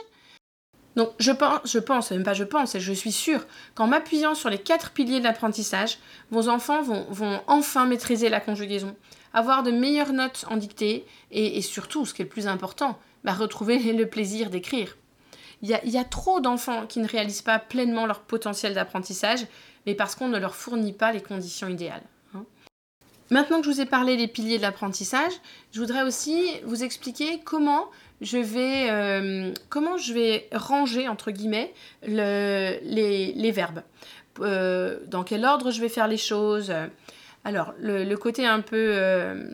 Donc 0.97 1.11
je 1.19 1.31
pense, 1.31 1.61
je 1.65 1.79
pense, 1.79 2.11
même 2.11 2.25
pas 2.25 2.35
je 2.35 2.45
pense, 2.45 2.75
et 2.75 2.81
je 2.81 2.93
suis 2.93 3.13
sûre 3.13 3.47
qu'en 3.75 3.87
m'appuyant 3.87 4.35
sur 4.35 4.51
les 4.51 4.59
quatre 4.59 4.91
piliers 4.91 5.21
de 5.21 5.25
l'apprentissage, 5.25 5.99
vos 6.31 6.49
enfants 6.49 6.83
vont, 6.83 7.07
vont, 7.11 7.41
enfin 7.47 7.87
maîtriser 7.87 8.29
la 8.29 8.41
conjugaison, 8.41 8.97
avoir 9.33 9.63
de 9.63 9.71
meilleures 9.71 10.13
notes 10.13 10.45
en 10.51 10.57
dictée, 10.57 11.07
et, 11.31 11.63
surtout, 11.63 12.07
ce 12.07 12.15
qui 12.15 12.23
est 12.23 12.25
le 12.25 12.31
plus 12.31 12.49
important, 12.49 12.99
bah, 13.23 13.33
retrouver 13.33 13.79
le 13.93 14.07
plaisir 14.07 14.51
d'écrire. 14.51 14.97
Il 15.63 15.69
y, 15.69 15.91
y 15.91 15.99
a, 15.99 16.05
trop 16.05 16.41
d'enfants 16.41 16.87
qui 16.87 17.01
ne 17.01 17.07
réalisent 17.07 17.43
pas 17.43 17.59
pleinement 17.59 18.07
leur 18.07 18.21
potentiel 18.21 18.75
d'apprentissage, 18.75 19.47
mais 19.87 19.95
parce 19.95 20.15
qu'on 20.15 20.29
ne 20.29 20.39
leur 20.39 20.57
fournit 20.57 20.93
pas 20.93 21.13
les 21.13 21.23
conditions 21.23 21.69
idéales. 21.69 22.03
Hein. 22.35 22.45
Maintenant 23.31 23.61
que 23.61 23.67
je 23.67 23.71
vous 23.71 23.81
ai 23.81 23.87
parlé 23.87 24.17
des 24.17 24.27
piliers 24.27 24.57
de 24.57 24.63
l'apprentissage, 24.63 25.33
je 25.73 25.81
voudrais 25.81 26.03
aussi 26.03 26.51
vous 26.65 26.83
expliquer 26.83 27.41
comment 27.45 27.91
je 28.21 28.39
vais, 28.39 28.91
euh, 28.91 29.53
comment 29.69 29.97
je 29.97 30.13
vais 30.13 30.49
ranger, 30.53 31.09
entre 31.09 31.31
guillemets, 31.31 31.73
les, 32.03 33.51
verbes. 33.53 33.83
Euh, 34.41 34.99
dans 35.07 35.25
quel 35.25 35.45
ordre 35.45 35.71
je 35.71 35.81
vais 35.81 35.89
faire 35.89 36.09
les 36.09 36.17
choses. 36.17 36.73
Alors, 37.45 37.73
le, 37.79 38.15
côté 38.17 38.47
un 38.47 38.61
peu 38.61 38.93
euh, 38.95 39.51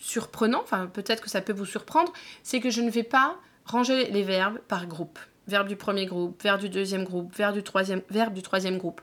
surprenant, 0.00 0.60
enfin 0.62 0.86
peut-être 0.92 1.22
que 1.22 1.30
ça 1.30 1.40
peut 1.40 1.52
vous 1.52 1.66
surprendre, 1.66 2.12
c'est 2.42 2.60
que 2.60 2.70
je 2.70 2.80
ne 2.80 2.90
vais 2.90 3.04
pas 3.04 3.36
ranger 3.64 4.10
les 4.10 4.22
verbes 4.22 4.58
par 4.66 4.86
groupe. 4.86 5.18
verbe 5.46 5.68
du 5.68 5.76
premier 5.76 6.06
groupe, 6.06 6.42
verbe 6.42 6.60
du 6.60 6.68
deuxième 6.68 7.04
groupe, 7.04 7.32
du 7.52 7.62
troisième, 7.62 8.02
verbe 8.10 8.34
du 8.34 8.42
troisième 8.42 8.78
groupe. 8.78 9.00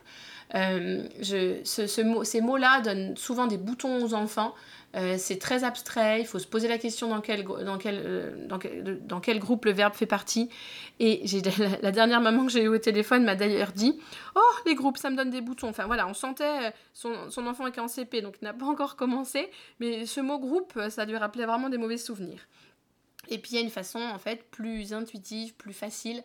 Euh, 0.55 1.07
je, 1.19 1.59
ce, 1.63 2.01
mot, 2.01 2.23
ces 2.23 2.41
mots-là 2.41 2.81
donnent 2.81 3.17
souvent 3.17 3.47
des 3.47 3.57
boutons 3.57 4.03
aux 4.03 4.13
enfants. 4.13 4.53
Euh, 4.95 5.15
c'est 5.17 5.37
très 5.37 5.65
abstrait, 5.65 6.21
il 6.21 6.25
faut 6.25 6.39
se 6.39 6.47
poser 6.47 6.69
la 6.69 6.77
question 6.77 7.09
dans 7.09 7.19
quel, 7.19 7.43
dans 7.43 7.77
quel, 7.77 8.01
euh, 8.03 8.47
dans 8.47 8.57
quel, 8.57 9.05
dans 9.05 9.19
quel 9.19 9.37
groupe 9.37 9.65
le 9.65 9.73
verbe 9.73 9.93
fait 9.93 10.05
partie. 10.05 10.49
Et 10.99 11.21
j'ai, 11.25 11.41
la, 11.81 11.91
dernière 11.91 12.21
maman 12.21 12.45
que 12.45 12.51
j'ai 12.51 12.63
eue 12.63 12.69
au 12.69 12.77
téléphone 12.77 13.23
m'a 13.25 13.35
d'ailleurs 13.35 13.73
dit 13.73 13.99
Oh, 14.35 14.55
les 14.65 14.75
groupes, 14.75 14.97
ça 14.97 15.09
me 15.09 15.17
donne 15.17 15.29
des 15.29 15.41
boutons. 15.41 15.69
Enfin 15.69 15.85
voilà, 15.85 16.07
on 16.07 16.13
sentait 16.13 16.73
son, 16.93 17.29
son 17.29 17.45
enfant 17.47 17.67
est 17.67 17.77
en 17.79 17.87
CP, 17.87 18.21
donc 18.21 18.37
il 18.41 18.45
n'a 18.45 18.53
pas 18.53 18.65
encore 18.65 18.95
commencé. 18.95 19.49
Mais 19.79 20.05
ce 20.05 20.21
mot 20.21 20.39
groupe, 20.39 20.79
ça 20.89 21.05
lui 21.05 21.17
rappelait 21.17 21.45
vraiment 21.45 21.69
des 21.69 21.77
mauvais 21.77 21.97
souvenirs. 21.97 22.47
Et 23.29 23.37
puis 23.39 23.51
il 23.51 23.55
y 23.55 23.57
a 23.57 23.61
une 23.61 23.69
façon 23.69 23.99
en 23.99 24.17
fait 24.17 24.49
plus 24.49 24.93
intuitive, 24.93 25.53
plus 25.55 25.73
facile 25.73 26.23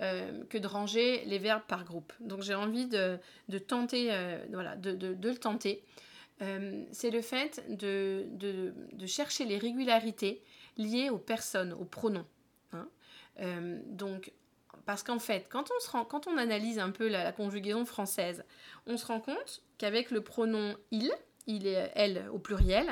euh, 0.00 0.42
que 0.46 0.58
de 0.58 0.66
ranger 0.66 1.24
les 1.24 1.38
verbes 1.38 1.62
par 1.68 1.84
groupe. 1.84 2.12
Donc 2.18 2.42
j'ai 2.42 2.56
envie 2.56 2.86
de, 2.86 3.20
tenter, 3.68 4.08
euh, 4.10 4.44
voilà, 4.52 4.74
de, 4.74 5.16
le 5.22 5.36
tenter. 5.36 5.84
Euh, 6.42 6.84
c'est 6.90 7.10
le 7.10 7.22
fait 7.22 7.64
de, 7.68 8.26
chercher 9.06 9.44
les 9.44 9.56
régularités 9.56 10.42
liées 10.76 11.10
aux 11.10 11.18
personnes, 11.18 11.72
aux 11.72 11.84
pronoms. 11.84 12.26
Hein. 12.72 12.88
donc, 13.86 14.32
parce 14.84 15.04
qu'en 15.04 15.20
fait, 15.20 15.46
quand 15.48 15.70
on, 15.70 15.80
se 15.80 15.88
rend, 15.88 16.04
quand 16.04 16.26
on 16.26 16.38
analyse 16.38 16.80
un 16.80 16.90
peu 16.90 17.06
la, 17.06 17.30
conjugaison 17.30 17.84
française, 17.84 18.44
on 18.88 18.96
se 18.96 19.06
rend 19.06 19.20
compte 19.20 19.62
qu'avec 19.78 20.10
le 20.10 20.22
pronom 20.22 20.74
il, 20.90 21.12
il 21.46 21.68
est 21.68 21.92
elle 21.94 22.28
au 22.32 22.40
pluriel, 22.40 22.88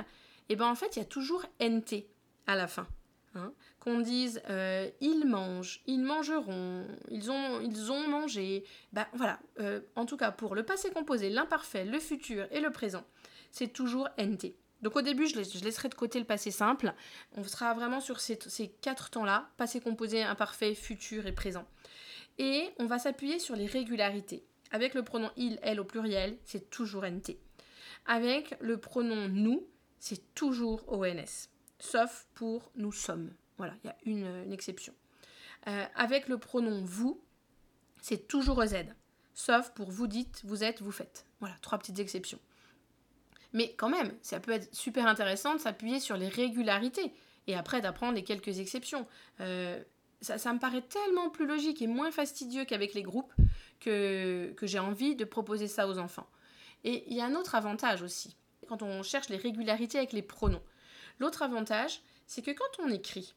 et 0.49 0.53
eh 0.53 0.57
ben 0.57 0.69
en 0.69 0.77
fait 0.77 0.95
il 0.95 1.01
y 1.01 1.03
a 1.03 1.07
toujours 1.07 1.45
nt 1.61 2.05
à 2.47 2.55
la 2.55 2.69
fin. 2.69 2.87
Hein, 3.35 3.55
qu'on 3.81 4.01
dise 4.01 4.43
euh, 4.51 4.91
ils 5.01 5.25
mangent, 5.25 5.81
ils 5.87 6.03
mangeront, 6.03 6.87
ils 7.11 7.31
ont, 7.31 7.63
ils 7.63 7.91
ont 7.91 8.07
mangé. 8.07 8.65
Ben 8.93 9.07
voilà, 9.15 9.39
euh, 9.59 9.81
en 9.97 10.05
tout 10.05 10.19
cas 10.19 10.31
pour 10.31 10.55
le 10.55 10.65
passé 10.65 10.91
composé, 10.91 11.31
l'imparfait, 11.31 11.87
le 11.87 11.99
futur 11.99 12.47
et 12.51 12.61
le 12.61 12.71
présent, 12.71 13.05
c'est 13.51 13.73
toujours 13.73 14.11
NT. 14.19 14.55
Donc 14.83 14.97
au 14.97 15.01
début, 15.01 15.27
je, 15.29 15.37
laisserai 15.65 15.89
de 15.89 15.95
côté 15.95 16.19
le 16.19 16.27
passé 16.27 16.51
simple. 16.51 16.93
On 17.35 17.45
sera 17.45 17.73
vraiment 17.73 18.01
sur 18.01 18.21
ces, 18.21 18.39
ces 18.49 18.69
quatre 18.69 19.09
temps-là, 19.09 19.49
passé 19.57 19.81
composé, 19.81 20.23
imparfait, 20.23 20.75
futur 20.75 21.27
et 21.27 21.33
présent. 21.33 21.65
Et 22.37 22.69
on 22.79 22.85
va 22.85 22.99
s'appuyer 22.99 23.39
sur 23.39 23.57
les 23.57 23.67
régularités. 23.67 24.45
Avec 24.73 24.93
le 24.93 25.05
pronom 25.05 25.31
il, 25.39 25.59
elle 25.63 25.81
au 25.81 25.85
pluriel, 25.85 26.37
c'est 26.45 26.69
toujours 26.69 27.07
NT. 27.07 27.39
Avec 28.05 28.57
le 28.61 28.77
pronom 28.77 29.29
nous, 29.29 29.67
c'est 29.99 30.35
toujours 30.35 30.85
ONS 30.93 31.52
sauf 31.83 32.27
pour 32.35 32.71
nous 32.77 32.93
sommes. 32.93 33.35
Voilà, 33.59 33.75
il 33.83 33.89
y 33.89 33.91
a 33.91 33.97
une, 34.07 34.53
exception. 34.53 34.95
Euh, 35.67 35.85
avec 35.95 36.29
le 36.29 36.39
pronom 36.39 36.83
vous, 36.85 37.21
c'est 38.01 38.29
toujours 38.29 38.63
EZ, 38.63 38.87
sauf 39.35 39.71
pour 39.71 39.91
vous 39.91 40.07
dites, 40.07 40.43
vous 40.45 40.65
êtes, 40.65 40.81
vous 40.81 40.93
faites. 40.93 41.27
Voilà, 41.41 41.57
trois 41.61 41.79
petites 41.79 41.99
exceptions. 41.99 42.39
Mais 43.53 43.75
quand 43.75 43.91
même, 43.91 44.17
ça 44.23 44.41
peut 44.41 44.53
être 44.53 44.73
super 44.75 45.07
intéressant 45.07 45.55
de 45.55 45.61
s'appuyer 45.61 46.01
sur 46.01 46.17
les 46.17 46.29
régularités 46.29 47.13
et 47.47 47.55
après 47.55 47.81
d'apprendre 47.81 48.15
les 48.15 48.25
quelques 48.25 48.61
exceptions. 48.61 49.07
Euh, 49.41 49.83
ça, 50.21 50.53
me 50.53 50.61
paraît 50.61 50.83
tellement 50.83 51.31
plus 51.31 51.47
logique 51.47 51.83
et 51.83 51.89
moins 51.89 52.13
fastidieux 52.13 52.65
qu'avec 52.65 52.95
les 52.95 53.03
groupes 53.03 53.33
que 53.81 54.55
j'ai 54.63 54.79
envie 54.79 55.17
de 55.17 55.25
proposer 55.25 55.67
ça 55.67 55.89
aux 55.89 55.99
enfants. 55.99 56.29
Et 56.85 57.05
il 57.09 57.17
y 57.17 57.21
a 57.21 57.27
un 57.27 57.35
autre 57.35 57.57
avantage 57.57 58.03
aussi, 58.03 58.37
quand 58.69 58.83
on 58.83 59.03
cherche 59.03 59.29
les 59.29 59.37
régularités 59.37 59.99
avec 59.99 60.13
les 60.13 60.23
pronoms. 60.23 60.63
L'autre 61.19 61.43
avantage, 61.43 62.01
c'est 62.27 62.43
que 62.43 62.51
quand 62.51 62.83
on 62.83 62.89
écrit, 62.89 63.35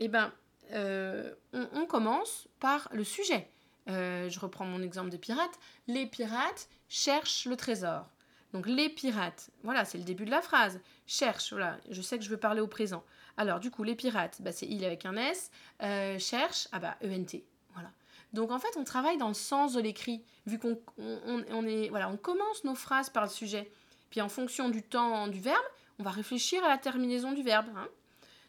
eh 0.00 0.08
ben, 0.08 0.32
euh, 0.72 1.32
on, 1.52 1.86
commence 1.86 2.48
par 2.60 2.88
le 2.92 3.04
sujet. 3.04 3.48
Euh, 3.88 4.28
je 4.30 4.40
reprends 4.40 4.64
mon 4.64 4.82
exemple 4.82 5.10
de 5.10 5.16
pirate. 5.16 5.58
Les 5.86 6.06
pirates 6.06 6.68
cherchent 6.88 7.46
le 7.46 7.56
trésor. 7.56 8.06
Donc 8.52 8.66
les 8.66 8.88
pirates, 8.88 9.50
voilà, 9.62 9.84
c'est 9.84 9.98
le 9.98 10.04
début 10.04 10.24
de 10.24 10.30
la 10.30 10.40
phrase. 10.40 10.80
Cherche, 11.06 11.52
voilà, 11.52 11.76
je 11.90 12.00
sais 12.00 12.18
que 12.18 12.24
je 12.24 12.30
veux 12.30 12.36
parler 12.36 12.60
au 12.60 12.68
présent. 12.68 13.02
Alors 13.36 13.58
du 13.58 13.70
coup, 13.70 13.82
les 13.82 13.96
pirates, 13.96 14.40
bah, 14.40 14.52
c'est 14.52 14.66
il 14.66 14.84
avec 14.84 15.04
un 15.06 15.16
S. 15.16 15.50
Euh, 15.82 16.18
cherche, 16.18 16.68
ah 16.70 16.78
bah 16.78 16.96
ENT, 17.04 17.42
voilà. 17.72 17.90
Donc 18.32 18.52
en 18.52 18.58
fait, 18.58 18.76
on 18.76 18.84
travaille 18.84 19.18
dans 19.18 19.28
le 19.28 19.34
sens 19.34 19.72
de 19.72 19.80
l'écrit, 19.80 20.22
vu 20.46 20.58
qu'on 20.58 21.66
est, 21.66 21.88
voilà, 21.88 22.08
on 22.08 22.16
commence 22.16 22.64
nos 22.64 22.76
phrases 22.76 23.10
par 23.10 23.24
le 23.24 23.28
sujet. 23.28 23.70
Puis 24.10 24.20
en 24.20 24.28
fonction 24.28 24.68
du 24.68 24.82
temps 24.82 25.26
du 25.26 25.40
verbe, 25.40 25.64
on 25.98 26.02
va 26.02 26.10
réfléchir 26.10 26.62
à 26.64 26.68
la 26.68 26.78
terminaison 26.78 27.32
du 27.32 27.42
verbe. 27.42 27.66
Hein. 27.76 27.88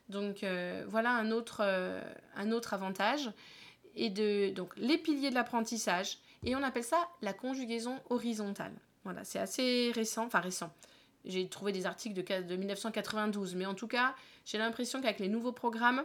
Donc 0.09 0.43
euh, 0.43 0.85
voilà 0.87 1.11
un 1.11 1.31
autre, 1.31 1.61
euh, 1.61 2.01
un 2.35 2.51
autre 2.51 2.73
avantage. 2.73 3.31
Et 3.95 4.09
de, 4.09 4.49
donc 4.49 4.73
les 4.77 4.97
piliers 4.97 5.29
de 5.29 5.35
l'apprentissage. 5.35 6.19
Et 6.43 6.55
on 6.55 6.63
appelle 6.63 6.83
ça 6.83 7.07
la 7.21 7.33
conjugaison 7.33 7.99
horizontale. 8.09 8.73
Voilà, 9.03 9.23
c'est 9.23 9.39
assez 9.39 9.91
récent, 9.95 10.25
enfin 10.25 10.39
récent. 10.39 10.73
J'ai 11.23 11.47
trouvé 11.47 11.71
des 11.71 11.85
articles 11.85 12.13
de, 12.13 12.41
de 12.41 12.55
1992, 12.55 13.55
mais 13.55 13.65
en 13.65 13.73
tout 13.73 13.87
cas, 13.87 14.15
j'ai 14.45 14.57
l'impression 14.57 15.01
qu'avec 15.01 15.19
les 15.19 15.29
nouveaux 15.29 15.51
programmes, 15.51 16.03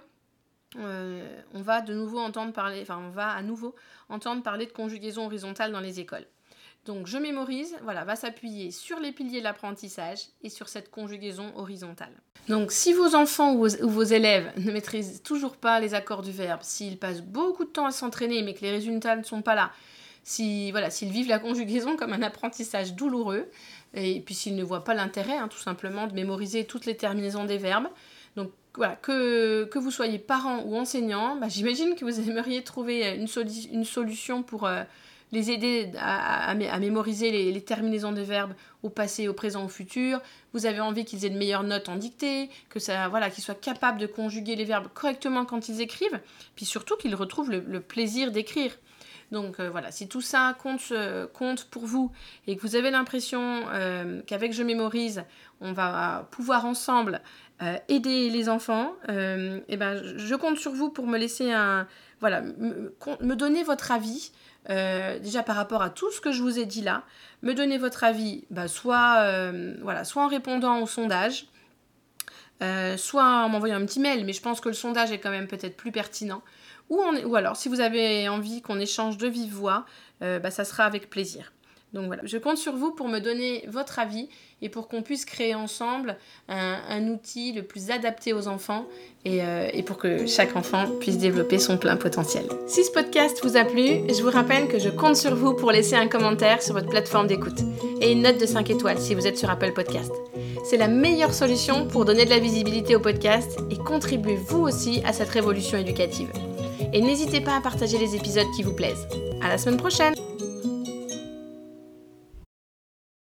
euh, 0.77 1.43
on 1.53 1.63
va 1.63 1.81
de 1.81 1.93
nouveau 1.93 2.19
entendre 2.19 2.53
parler, 2.53 2.81
enfin 2.83 2.99
on 2.99 3.11
va 3.11 3.31
à 3.31 3.43
nouveau 3.43 3.75
entendre 4.09 4.43
parler 4.43 4.67
de 4.67 4.73
conjugaison 4.73 5.27
horizontale 5.27 5.73
dans 5.73 5.81
les 5.81 5.99
écoles. 5.99 6.27
Donc 6.87 7.07
je 7.07 7.19
mémorise, 7.19 7.77
voilà, 7.83 8.05
va 8.05 8.17
s'appuyer 8.17 8.71
sur 8.71 8.99
les 9.01 9.13
piliers 9.13 9.41
de 9.41 9.45
l'apprentissage 9.45 10.21
et 10.43 10.49
sur 10.49 10.69
cette 10.69 10.91
conjugaison 10.91 11.53
horizontale. 11.57 12.13
Donc 12.49 12.73
si 12.73 12.95
vos 12.95 13.15
enfants 13.15 13.55
ou 13.55 13.67
vos, 13.83 14.03
élèves 14.03 14.51
ne 14.57 14.73
maîtrisent 14.73 15.23
toujours 15.23 15.57
pas 15.57 15.79
les 15.79 15.93
accords 15.93 16.23
du 16.23 16.33
verbe, 16.33 16.63
s'ils 16.63 16.99
passent 16.99 17.21
beaucoup 17.21 17.65
de 17.65 17.71
temps 17.71 17.87
à 17.87 17.91
s'entraîner 17.91 18.43
mais 18.43 18.55
que 18.55 18.63
les 18.63 18.71
résultats 18.71 19.17
ne 19.17 19.23
sont 19.23 19.43
pas 19.43 19.55
là, 19.55 19.73
si 20.23 20.71
voilà, 20.71 20.91
s'ils 20.91 21.11
vivent 21.11 21.29
la 21.29 21.39
conjugaison 21.39 21.97
comme 21.97 22.15
un 22.15 22.23
apprentissage 22.23 22.95
douloureux, 22.95 23.51
et 23.93 24.21
puis 24.21 24.35
s'ils 24.35 24.57
ne 24.57 24.65
voient 24.65 24.85
pas 24.85 24.95
l'intérêt, 24.95 25.37
hein, 25.37 25.49
tout 25.49 25.59
simplement, 25.59 26.07
de 26.07 26.15
mémoriser 26.15 26.65
toutes 26.65 26.87
les 26.87 26.97
terminaisons 26.97 27.45
des 27.45 27.59
verbes, 27.59 27.89
donc 28.37 28.53
voilà, 28.75 28.97
que, 28.97 29.65
que 29.65 29.79
vous 29.79 29.91
soyez 29.91 30.19
parent 30.19 30.63
ou 30.65 30.77
enseignant, 30.77 31.37
bah, 31.37 31.49
j'imagine 31.49 31.95
que 31.95 32.05
vous 32.05 32.21
aimeriez 32.21 32.63
trouver 32.65 33.17
une, 33.17 33.85
solution 33.85 34.43
pour... 34.43 34.67
Euh, 34.67 34.83
les 35.33 35.51
aider 35.51 35.91
à, 35.99 36.55
mémoriser 36.55 37.31
les, 37.31 37.61
terminaisons 37.61 38.13
des 38.13 38.25
verbes 38.25 38.55
au 38.83 38.91
passé, 38.91 39.29
au 39.29 39.35
présent, 39.35 39.65
au 39.65 39.69
futur. 39.69 40.21
Vous 40.53 40.67
avez 40.67 40.81
envie 40.81 41.05
qu'ils 41.05 41.25
aient 41.25 41.31
de 41.31 41.39
meilleures 41.39 41.63
notes 41.63 41.89
en 41.89 41.97
dictée, 41.97 42.51
que 42.69 42.81
ça, 42.81 43.09
voilà, 43.09 43.31
qu'ils 43.31 43.45
soient 43.45 43.55
capables 43.55 43.99
de 43.99 44.07
conjuguer 44.07 44.57
les 44.57 44.65
verbes 44.65 44.89
correctement 44.93 45.45
quand 45.45 45.69
ils 45.69 45.81
écrivent, 45.81 46.21
puis 46.57 46.65
surtout 46.65 46.97
qu'ils 46.97 47.15
retrouvent 47.15 47.51
le, 47.51 47.81
plaisir 47.81 48.33
d'écrire. 48.33 48.73
Donc 49.31 49.61
euh, 49.61 49.71
voilà, 49.71 49.93
si 49.93 50.09
tout 50.09 50.21
ça 50.21 50.57
compte, 50.61 50.83
euh, 50.91 51.29
compte 51.29 51.67
pour 51.67 51.87
vous 51.87 52.11
et 52.49 52.57
que 52.57 52.63
vous 52.63 52.75
avez 52.75 52.91
l'impression 52.91 53.65
euh, 53.73 54.23
qu'avec 54.27 54.53
Je 54.53 54.65
mémorise, 54.65 55.23
on 55.61 55.73
va 55.73 56.29
pouvoir 56.33 56.67
ensemble 56.67 57.21
aider 57.89 58.31
les 58.31 58.49
enfants, 58.49 58.95
et 59.07 59.63
eh 59.69 59.77
ben, 59.77 60.01
je 60.17 60.35
compte 60.35 60.57
sur 60.57 60.73
vous 60.73 60.89
pour 60.89 61.07
me 61.07 61.19
laisser 61.19 61.53
un... 61.53 61.87
Voilà, 62.19 62.41
me 62.41 63.35
donner 63.35 63.65
votre 63.65 63.93
avis 63.93 64.33
euh, 64.69 65.19
déjà 65.19 65.43
par 65.43 65.57
rapport 65.57 65.83
à 65.83 65.91
tout 65.91 66.11
ce 66.13 66.21
que 66.21 66.33
je 66.33 66.43
vous 66.43 66.59
ai 66.59 66.67
dit 66.67 66.83
là, 66.83 67.05
me 67.43 67.55
donner 67.55 67.79
votre 67.79 68.05
avis, 68.05 68.45
bah, 68.51 68.69
soit, 68.69 69.21
euh, 69.21 69.75
voilà, 69.83 70.05
soit 70.05 70.23
en 70.23 70.29
répondant 70.29 70.81
au 70.81 70.87
sondage, 70.87 71.47
euh, 72.63 72.97
soit 72.99 73.25
en 73.25 73.49
m'envoyant 73.49 73.77
un 73.77 73.87
petit 73.87 74.01
mail, 74.01 74.25
mais 74.27 74.35
je 74.35 74.43
pense 74.43 74.61
que 74.61 74.69
le 74.69 74.75
sondage 74.75 75.13
est 75.13 75.19
quand 75.19 75.31
même 75.31 75.49
peut-être 75.49 75.77
plus 75.77 75.93
pertinent, 75.93 76.43
ou, 76.91 77.37
alors 77.37 77.57
si 77.57 77.69
vous 77.69 77.81
avez 77.81 78.29
envie 78.29 78.63
qu'on 78.63 78.81
échange 78.81 79.17
de 79.17 79.29
vive 79.29 79.55
voix, 79.55 79.87
bah, 80.21 80.51
ça 80.51 80.65
sera 80.65 80.85
avec 80.85 81.09
plaisir. 81.09 81.53
Donc 81.93 82.07
voilà, 82.07 82.23
je 82.25 82.39
compte 82.39 82.57
sur 82.57 82.77
vous 82.77 82.93
pour 82.93 83.09
me 83.09 83.19
donner 83.19 83.65
votre 83.69 83.99
avis 83.99 84.29
et 84.63 84.69
pour 84.69 84.89
qu'on 84.89 85.03
puisse 85.03 85.25
créer 85.25 85.55
ensemble 85.55 86.17
un, 86.49 87.09
outil 87.09 87.53
le 87.53 87.63
plus 87.63 87.91
adapté 87.91 88.33
aux 88.33 88.47
enfants 88.47 88.87
euh, 89.27 89.69
et, 89.73 89.83
pour 89.83 89.97
que 89.99 90.27
chaque 90.27 90.55
enfant 90.55 90.87
puisse 91.01 91.19
développer 91.19 91.59
son 91.59 91.79
plein 91.79 91.97
potentiel. 91.97 92.45
Si 92.67 92.85
ce 92.85 92.93
podcast 92.93 93.41
vous 93.43 93.57
a 93.57 93.65
plu, 93.65 94.03
je 94.09 94.23
vous 94.23 94.31
rappelle 94.31 94.69
que 94.69 94.79
je 94.79 94.89
compte 94.89 95.17
sur 95.17 95.35
vous 95.35 95.55
pour 95.55 95.73
laisser 95.73 95.97
un 95.97 96.07
commentaire 96.07 96.63
sur 96.63 96.75
votre 96.75 96.89
plateforme 96.89 97.27
d'écoute 97.27 97.61
et 98.01 98.13
une 98.13 98.23
note 98.23 98.41
de 98.41 98.47
5 98.47 98.71
étoiles 98.71 98.99
si 98.99 99.15
vous 99.15 99.27
êtes 99.27 99.39
sur 99.39 99.51
Apple 99.51 99.73
Podcast. 99.73 100.13
C'est 100.65 100.77
la 100.77 100.89
meilleure 100.89 101.35
solution 101.35 101.89
pour 101.89 102.05
donner 102.05 102.25
de 102.25 102.31
la 102.31 102.39
visibilité 102.39 102.95
au 102.95 103.01
podcast 103.01 103.59
et 103.71 103.77
contribuer 103.77 104.37
vous 104.37 104.61
aussi 104.61 105.03
à 105.05 105.13
cette 105.13 105.31
révolution 105.31 105.79
éducative. 105.79 106.31
Et 106.93 107.01
n'hésitez 107.01 107.41
pas 107.41 107.57
à 107.57 107.61
partager 107.61 107.99
les 107.99 108.15
épisodes 108.15 108.51
qui 108.55 108.63
vous 108.63 108.75
plaisent. 108.75 109.09
À 109.43 109.49
la 109.49 109.59
semaine 109.59 109.79
prochaine! 109.79 110.30